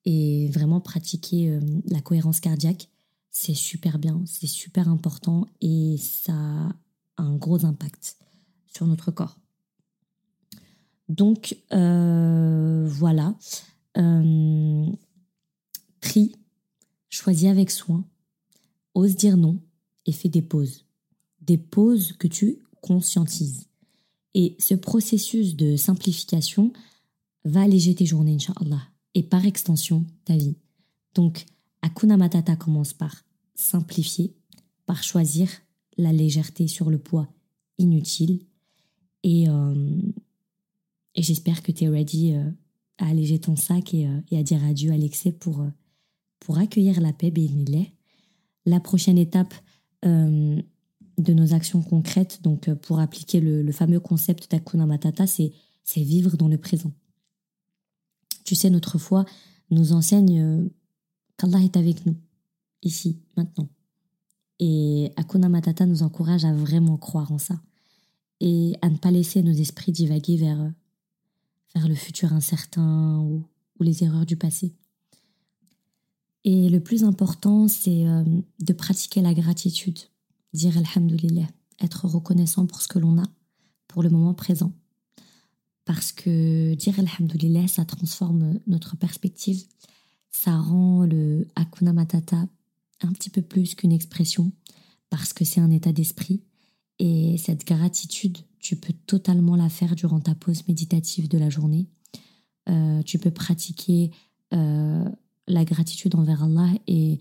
Et 0.04 0.48
vraiment 0.52 0.80
pratiquer 0.80 1.50
euh, 1.50 1.60
la 1.86 2.00
cohérence 2.00 2.40
cardiaque, 2.40 2.88
c'est 3.30 3.54
super 3.54 3.98
bien, 3.98 4.22
c'est 4.26 4.46
super 4.46 4.88
important 4.88 5.46
et 5.60 5.96
ça 5.98 6.32
a 6.32 7.22
un 7.22 7.36
gros 7.36 7.64
impact 7.64 8.16
sur 8.66 8.86
notre 8.86 9.10
corps. 9.10 9.38
Donc 11.08 11.56
euh, 11.72 12.86
voilà, 12.88 13.34
tri, 16.00 16.32
choisis 17.08 17.48
avec 17.48 17.70
soin, 17.70 18.04
ose 18.94 19.16
dire 19.16 19.36
non, 19.36 19.58
et 20.06 20.12
fais 20.12 20.28
des 20.28 20.42
pauses. 20.42 20.86
Des 21.40 21.58
pauses 21.58 22.12
que 22.12 22.28
tu 22.28 22.58
conscientises. 22.80 23.66
Et 24.34 24.56
ce 24.58 24.74
processus 24.74 25.56
de 25.56 25.76
simplification 25.76 26.72
va 27.44 27.62
alléger 27.62 27.94
tes 27.94 28.06
journées, 28.06 28.34
Inch'Allah, 28.34 28.82
et 29.14 29.22
par 29.22 29.44
extension, 29.46 30.04
ta 30.24 30.36
vie. 30.36 30.56
Donc, 31.14 31.46
Akuna 31.82 32.16
Matata 32.16 32.56
commence 32.56 32.92
par 32.92 33.24
simplifier, 33.54 34.34
par 34.86 35.02
choisir 35.02 35.48
la 35.96 36.12
légèreté 36.12 36.68
sur 36.68 36.90
le 36.90 36.98
poids 36.98 37.28
inutile. 37.78 38.40
Et, 39.22 39.48
euh, 39.48 40.00
et 41.14 41.22
j'espère 41.22 41.62
que 41.62 41.72
tu 41.72 41.84
es 41.84 41.88
ready 41.88 42.34
euh, 42.34 42.50
à 42.98 43.08
alléger 43.08 43.38
ton 43.38 43.56
sac 43.56 43.94
et, 43.94 44.06
euh, 44.06 44.20
à 44.38 44.42
dire 44.42 44.64
adieu 44.64 44.92
à 44.92 44.96
l'excès 44.96 45.32
pour, 45.32 45.66
pour 46.40 46.58
accueillir 46.58 47.00
la 47.00 47.12
paix, 47.12 47.30
bénilé. 47.30 47.92
La 48.66 48.80
prochaine 48.80 49.18
étape, 49.18 49.54
de 50.04 51.32
nos 51.32 51.52
actions 51.52 51.82
concrètes. 51.82 52.40
Donc, 52.42 52.72
pour 52.74 53.00
appliquer 53.00 53.40
le, 53.40 53.72
fameux 53.72 53.98
concept 53.98 54.48
d'Akuna 54.48 54.86
Matata, 54.86 55.26
c'est 55.26 55.52
vivre 55.96 56.36
dans 56.36 56.46
le 56.46 56.58
présent. 56.58 56.92
Tu 58.44 58.54
sais, 58.54 58.70
notre 58.70 58.98
foi 58.98 59.24
nous 59.70 59.92
enseigne 59.92 60.70
qu'Allah 61.38 61.62
est 61.62 61.76
avec 61.76 62.04
nous, 62.04 62.16
ici, 62.82 63.18
maintenant. 63.36 63.68
Et 64.60 65.12
Akuna 65.16 65.48
Matata 65.48 65.86
nous 65.86 66.02
encourage 66.02 66.44
à 66.44 66.52
vraiment 66.52 66.98
croire 66.98 67.32
en 67.32 67.38
ça 67.38 67.60
et 68.40 68.76
à 68.82 68.90
ne 68.90 68.96
pas 68.96 69.10
laisser 69.10 69.42
nos 69.42 69.52
esprits 69.52 69.92
divaguer 69.92 70.36
vers, 70.36 70.72
vers 71.74 71.88
le 71.88 71.94
futur 71.94 72.32
incertain 72.32 73.18
ou, 73.20 73.44
ou 73.78 73.82
les 73.82 74.04
erreurs 74.04 74.26
du 74.26 74.36
passé. 74.36 74.74
Et 76.44 76.68
le 76.68 76.80
plus 76.80 77.04
important, 77.04 77.68
c'est 77.68 78.04
de 78.04 78.72
pratiquer 78.72 79.20
la 79.22 79.34
gratitude 79.34 79.98
dire 80.52 80.76
Alhamdulillah, 80.76 81.48
être 81.80 82.06
reconnaissant 82.06 82.66
pour 82.66 82.82
ce 82.82 82.88
que 82.88 82.98
l'on 82.98 83.18
a, 83.18 83.26
pour 83.86 84.02
le 84.02 84.10
moment 84.10 84.34
présent. 84.34 84.72
Parce 85.84 86.12
que 86.12 86.74
dire 86.74 86.98
Alhamdulillah, 86.98 87.68
ça 87.68 87.84
transforme 87.84 88.58
notre 88.66 88.96
perspective, 88.96 89.64
ça 90.30 90.56
rend 90.56 90.97
Un 91.86 93.12
petit 93.12 93.30
peu 93.30 93.42
plus 93.42 93.74
qu'une 93.74 93.92
expression, 93.92 94.52
parce 95.10 95.32
que 95.32 95.44
c'est 95.44 95.60
un 95.60 95.70
état 95.70 95.92
d'esprit. 95.92 96.42
Et 96.98 97.36
cette 97.38 97.64
gratitude, 97.66 98.38
tu 98.58 98.76
peux 98.76 98.92
totalement 99.06 99.56
la 99.56 99.68
faire 99.68 99.94
durant 99.94 100.20
ta 100.20 100.34
pause 100.34 100.66
méditative 100.66 101.28
de 101.28 101.38
la 101.38 101.48
journée. 101.48 101.86
Euh, 102.68 103.02
tu 103.02 103.18
peux 103.18 103.30
pratiquer 103.30 104.10
euh, 104.52 105.08
la 105.46 105.64
gratitude 105.64 106.14
envers 106.14 106.42
Allah 106.42 106.68
et 106.86 107.18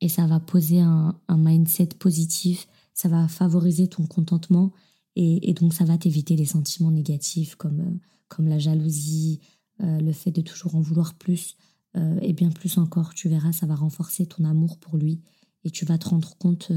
et 0.00 0.08
ça 0.08 0.28
va 0.28 0.38
poser 0.38 0.80
un, 0.80 1.18
mindset 1.28 1.88
positif, 1.98 2.68
ça 2.94 3.08
va 3.08 3.26
favoriser 3.26 3.88
ton 3.88 4.06
contentement 4.06 4.72
et, 5.16 5.52
donc 5.54 5.74
ça 5.74 5.84
va 5.84 5.98
t'éviter 5.98 6.36
les 6.36 6.44
sentiments 6.46 6.92
négatifs 6.92 7.56
comme, 7.56 7.80
euh, 7.80 7.98
comme 8.28 8.46
la 8.46 8.60
jalousie, 8.60 9.40
le 9.80 10.12
fait 10.12 10.30
de 10.30 10.40
toujours 10.40 10.76
en 10.76 10.80
vouloir 10.80 11.14
plus 11.14 11.56
euh, 11.96 12.18
et 12.20 12.32
bien 12.32 12.50
plus 12.50 12.78
encore. 12.78 13.14
Tu 13.14 13.28
verras, 13.28 13.52
ça 13.52 13.66
va 13.66 13.74
renforcer 13.74 14.26
ton 14.26 14.44
amour 14.44 14.78
pour 14.78 14.96
lui 14.96 15.20
et 15.64 15.70
tu 15.70 15.84
vas 15.84 15.98
te 15.98 16.08
rendre 16.08 16.36
compte 16.38 16.72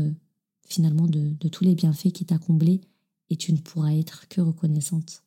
finalement 0.67 1.07
de, 1.07 1.35
tous 1.49 1.63
les 1.63 1.75
bienfaits 1.75 2.11
qui 2.11 2.25
t'a 2.25 2.37
comblé 2.37 2.81
et 3.29 3.35
tu 3.35 3.53
ne 3.53 3.57
pourras 3.57 3.93
être 3.93 4.27
que 4.27 4.41
reconnaissante. 4.41 5.23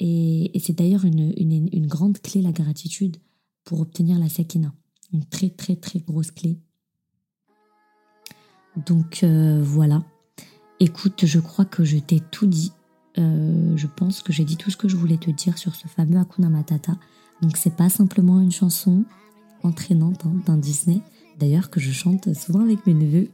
Et, 0.00 0.50
c'est 0.60 0.76
d'ailleurs 0.76 1.04
une, 1.04 1.86
grande 1.86 2.18
clé, 2.18 2.42
la 2.42 2.52
gratitude, 2.52 3.16
pour 3.64 3.80
obtenir 3.80 4.18
la 4.18 4.28
sakina. 4.28 4.74
Une 5.12 5.24
très 5.24 5.48
très 5.48 5.76
très 5.76 6.00
grosse 6.00 6.30
clé 6.30 6.58
donc 8.76 9.22
euh, 9.22 9.60
voilà. 9.62 10.02
Écoute, 10.80 11.24
je 11.26 11.38
crois 11.38 11.64
que 11.64 11.84
je 11.84 11.98
t'ai 11.98 12.20
tout 12.20 12.46
dit. 12.46 12.72
Euh, 13.18 13.76
je 13.76 13.86
pense 13.86 14.22
que 14.22 14.32
j'ai 14.32 14.44
dit 14.44 14.56
tout 14.56 14.70
ce 14.70 14.76
que 14.76 14.88
je 14.88 14.96
voulais 14.96 15.18
te 15.18 15.30
dire 15.30 15.56
sur 15.56 15.74
ce 15.74 15.86
fameux 15.86 16.18
Hakuna 16.18 16.48
Matata. 16.48 16.92
Donc 17.42 17.56
c'est 17.56 17.74
pas 17.74 17.88
simplement 17.88 18.40
une 18.40 18.52
chanson 18.52 19.04
entraînante 19.62 20.24
hein, 20.26 20.34
d'un 20.46 20.56
Disney, 20.56 21.00
d'ailleurs 21.38 21.70
que 21.70 21.80
je 21.80 21.92
chante 21.92 22.32
souvent 22.34 22.60
avec 22.60 22.86
mes 22.86 22.94
neveux. 22.94 23.30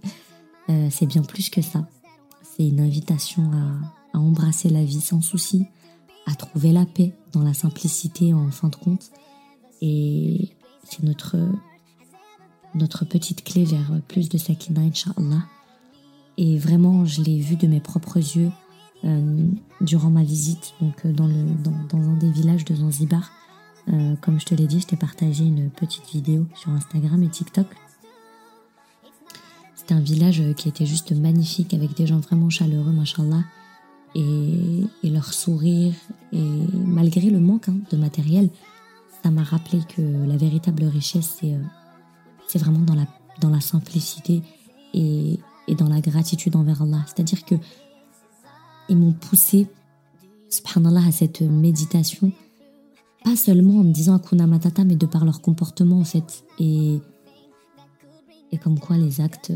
Euh, 0.69 0.89
c'est 0.91 1.07
bien 1.07 1.23
plus 1.23 1.51
que 1.51 1.63
ça. 1.63 1.89
C'est 2.43 2.67
une 2.67 2.81
invitation 2.81 3.51
à, 3.53 4.19
embrasser 4.19 4.69
la 4.69 4.83
vie 4.83 5.01
sans 5.01 5.21
souci, 5.21 5.67
à 6.27 6.35
trouver 6.35 6.73
la 6.73 6.85
paix 6.85 7.15
dans 7.33 7.43
la 7.43 7.55
simplicité 7.55 8.35
en 8.35 8.51
fin 8.51 8.69
de 8.69 8.77
compte. 8.77 9.11
Et 9.81 10.51
c'est 10.83 11.05
notre 11.05 11.37
notre 12.75 13.05
petite 13.05 13.45
clé 13.45 13.65
vers 13.65 14.01
plus 14.09 14.29
de 14.29 14.39
Sakina, 14.39 14.81
Inch'Allah. 14.81 15.45
Et 16.39 16.59
vraiment, 16.59 17.05
je 17.05 17.23
l'ai 17.23 17.39
vu 17.39 17.57
de 17.57 17.67
mes 17.67 17.81
propres 17.81 18.17
yeux 18.17 18.51
euh, 19.05 19.49
durant 19.81 20.11
ma 20.11 20.23
visite 20.23 20.75
donc 20.81 21.07
euh, 21.07 21.13
dans, 21.13 21.29
dans, 21.29 21.99
un 21.99 22.17
des 22.17 22.31
villages 22.31 22.65
de 22.65 22.75
Zanzibar. 22.75 23.31
Euh, 23.93 24.15
comme 24.21 24.39
je 24.39 24.47
te 24.47 24.55
l'ai 24.55 24.67
dit, 24.67 24.81
je 24.81 24.87
t'ai 24.87 24.97
partagé 24.97 25.45
une 25.45 25.71
petite 25.71 26.09
vidéo 26.11 26.47
sur 26.55 26.71
Instagram 26.71 27.23
et 27.23 27.29
TikTok. 27.29 27.67
C'était 29.75 29.95
un 29.95 30.01
village 30.01 30.43
qui 30.57 30.69
était 30.69 30.87
juste 30.87 31.13
magnifique 31.13 31.75
avec 31.75 31.97
des 31.97 32.07
gens 32.07 32.21
vraiment 32.21 32.51
chaleureux, 32.51 32.93
machallah. 32.93 33.43
Et, 34.15 34.83
et 35.05 35.11
leur 35.11 35.33
sourire, 35.33 35.95
et 36.33 36.67
malgré 36.73 37.31
le 37.31 37.39
manque 37.39 37.69
hein, 37.69 37.77
de 37.93 37.97
matériel, 37.97 38.51
ça 39.23 39.31
m'a 39.31 39.45
rappelé 39.45 39.83
que 39.89 40.03
la 40.03 40.37
véritable 40.37 40.83
richesse, 40.85 41.37
c'est 41.41 41.57
c'est 42.49 42.59
vraiment 42.59 42.81
dans 42.81 42.97
la, 42.97 43.07
dans 43.41 43.51
la 43.51 43.61
simplicité 43.61 44.43
et, 44.93 45.39
et 45.69 45.75
dans 45.77 45.89
la 45.89 46.01
gratitude 46.01 46.57
envers 46.57 46.83
Allah. 46.83 47.05
C'est-à-dire 47.07 47.45
que 47.45 47.55
ils 48.89 48.97
m'ont 48.97 49.13
poussé, 49.13 49.69
subhanallah, 50.49 51.07
à 51.07 51.13
cette 51.13 51.43
méditation, 51.43 52.33
pas 53.25 53.37
seulement 53.37 53.81
en 53.81 53.85
me 53.85 53.93
disant 53.93 54.17
Akuna 54.17 54.47
Matata, 54.47 54.85
mais 54.85 54.97
de 54.97 55.07
par 55.07 55.25
leur 55.25 55.41
comportement 55.41 55.99
en 55.99 56.05
fait. 56.05 56.45
Et, 56.59 57.01
et 58.53 58.59
comme 58.59 58.79
quoi 58.79 58.97
les 58.97 59.21
actes, 59.21 59.53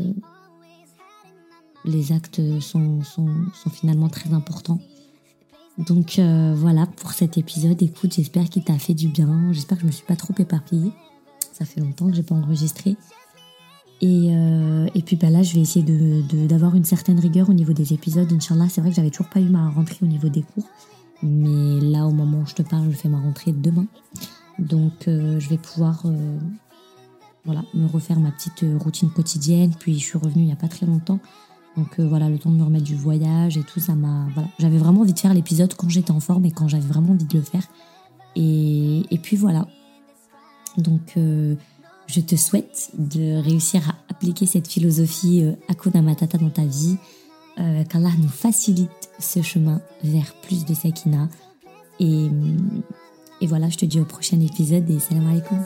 les 1.83 2.11
actes 2.11 2.41
sont, 2.59 3.01
sont, 3.03 3.29
sont 3.53 3.69
finalement 3.69 4.09
très 4.09 4.33
importants. 4.33 4.79
Donc 5.77 6.19
euh, 6.19 6.53
voilà 6.55 6.85
pour 6.85 7.11
cet 7.11 7.37
épisode. 7.37 7.81
Écoute, 7.81 8.13
j'espère 8.15 8.49
qu'il 8.49 8.63
t'a 8.63 8.77
fait 8.79 8.93
du 8.93 9.07
bien. 9.07 9.51
J'espère 9.51 9.77
que 9.77 9.81
je 9.81 9.87
me 9.87 9.91
suis 9.91 10.05
pas 10.05 10.15
trop 10.15 10.33
éparpillée. 10.39 10.91
Ça 11.51 11.65
fait 11.65 11.81
longtemps 11.81 12.09
que 12.09 12.15
j'ai 12.15 12.23
pas 12.23 12.35
enregistré. 12.35 12.95
Et, 14.01 14.29
euh, 14.31 14.87
et 14.93 15.01
puis 15.01 15.15
bah 15.15 15.29
là, 15.29 15.41
je 15.41 15.55
vais 15.55 15.61
essayer 15.61 15.85
d'avoir 16.47 16.71
de, 16.71 16.77
une 16.77 16.85
certaine 16.85 17.19
rigueur 17.19 17.49
au 17.49 17.53
niveau 17.53 17.73
des 17.73 17.93
épisodes. 17.93 18.31
Inch'Allah, 18.31 18.67
c'est 18.69 18.81
vrai 18.81 18.89
que 18.89 18.95
j'avais 18.95 19.09
toujours 19.09 19.29
pas 19.29 19.39
eu 19.39 19.49
ma 19.49 19.69
rentrée 19.69 19.97
au 20.01 20.05
niveau 20.05 20.29
des 20.29 20.43
cours. 20.43 20.65
Mais 21.25 21.79
là, 21.81 22.05
au 22.05 22.11
moment 22.11 22.41
où 22.41 22.45
je 22.45 22.53
te 22.53 22.61
parle, 22.61 22.91
je 22.91 22.95
fais 22.95 23.09
ma 23.09 23.19
rentrée 23.19 23.51
demain. 23.51 23.87
Donc 24.59 25.07
euh, 25.07 25.39
je 25.39 25.49
vais 25.49 25.57
pouvoir 25.57 26.03
voilà, 27.43 27.63
me 27.73 27.87
refaire 27.87 28.19
ma 28.19 28.31
petite 28.31 28.63
routine 28.79 29.09
quotidienne. 29.09 29.73
Puis 29.79 29.99
je 29.99 30.03
suis 30.03 30.17
revenue 30.17 30.43
il 30.43 30.49
y 30.49 30.53
a 30.53 30.57
pas 30.57 30.67
très 30.67 30.85
longtemps. 30.85 31.19
Donc 31.77 31.99
euh, 31.99 32.07
voilà, 32.07 32.29
le 32.29 32.37
temps 32.37 32.51
de 32.51 32.55
me 32.55 32.63
remettre 32.63 32.85
du 32.85 32.95
voyage 32.95 33.57
et 33.57 33.63
tout, 33.63 33.79
ça 33.79 33.95
m'a. 33.95 34.27
Voilà. 34.33 34.49
J'avais 34.59 34.77
vraiment 34.77 35.01
envie 35.01 35.13
de 35.13 35.19
faire 35.19 35.33
l'épisode 35.33 35.73
quand 35.73 35.89
j'étais 35.89 36.11
en 36.11 36.19
forme 36.19 36.45
et 36.45 36.51
quand 36.51 36.67
j'avais 36.67 36.87
vraiment 36.87 37.11
envie 37.11 37.25
de 37.25 37.37
le 37.37 37.43
faire. 37.43 37.63
Et, 38.35 39.03
et 39.11 39.17
puis 39.17 39.35
voilà. 39.35 39.67
Donc 40.77 41.13
euh, 41.17 41.55
je 42.07 42.21
te 42.21 42.35
souhaite 42.35 42.91
de 42.97 43.41
réussir 43.41 43.89
à 43.89 43.95
appliquer 44.09 44.45
cette 44.45 44.67
philosophie 44.67 45.43
euh, 45.43 45.53
Akuna 45.67 46.01
Matata 46.01 46.37
dans 46.37 46.49
ta 46.49 46.65
vie. 46.65 46.97
Euh, 47.57 47.83
Qu'Allah 47.85 48.11
nous 48.21 48.27
facilite 48.27 49.09
ce 49.19 49.41
chemin 49.41 49.81
vers 50.03 50.33
plus 50.41 50.65
de 50.65 50.73
Sakina. 50.73 51.29
Et, 51.99 52.27
et 53.41 53.47
voilà, 53.47 53.69
je 53.69 53.77
te 53.77 53.85
dis 53.85 53.99
au 54.01 54.05
prochain 54.05 54.39
épisode 54.41 54.89
et 54.89 54.99
salam 54.99 55.27
alaikum. 55.27 55.63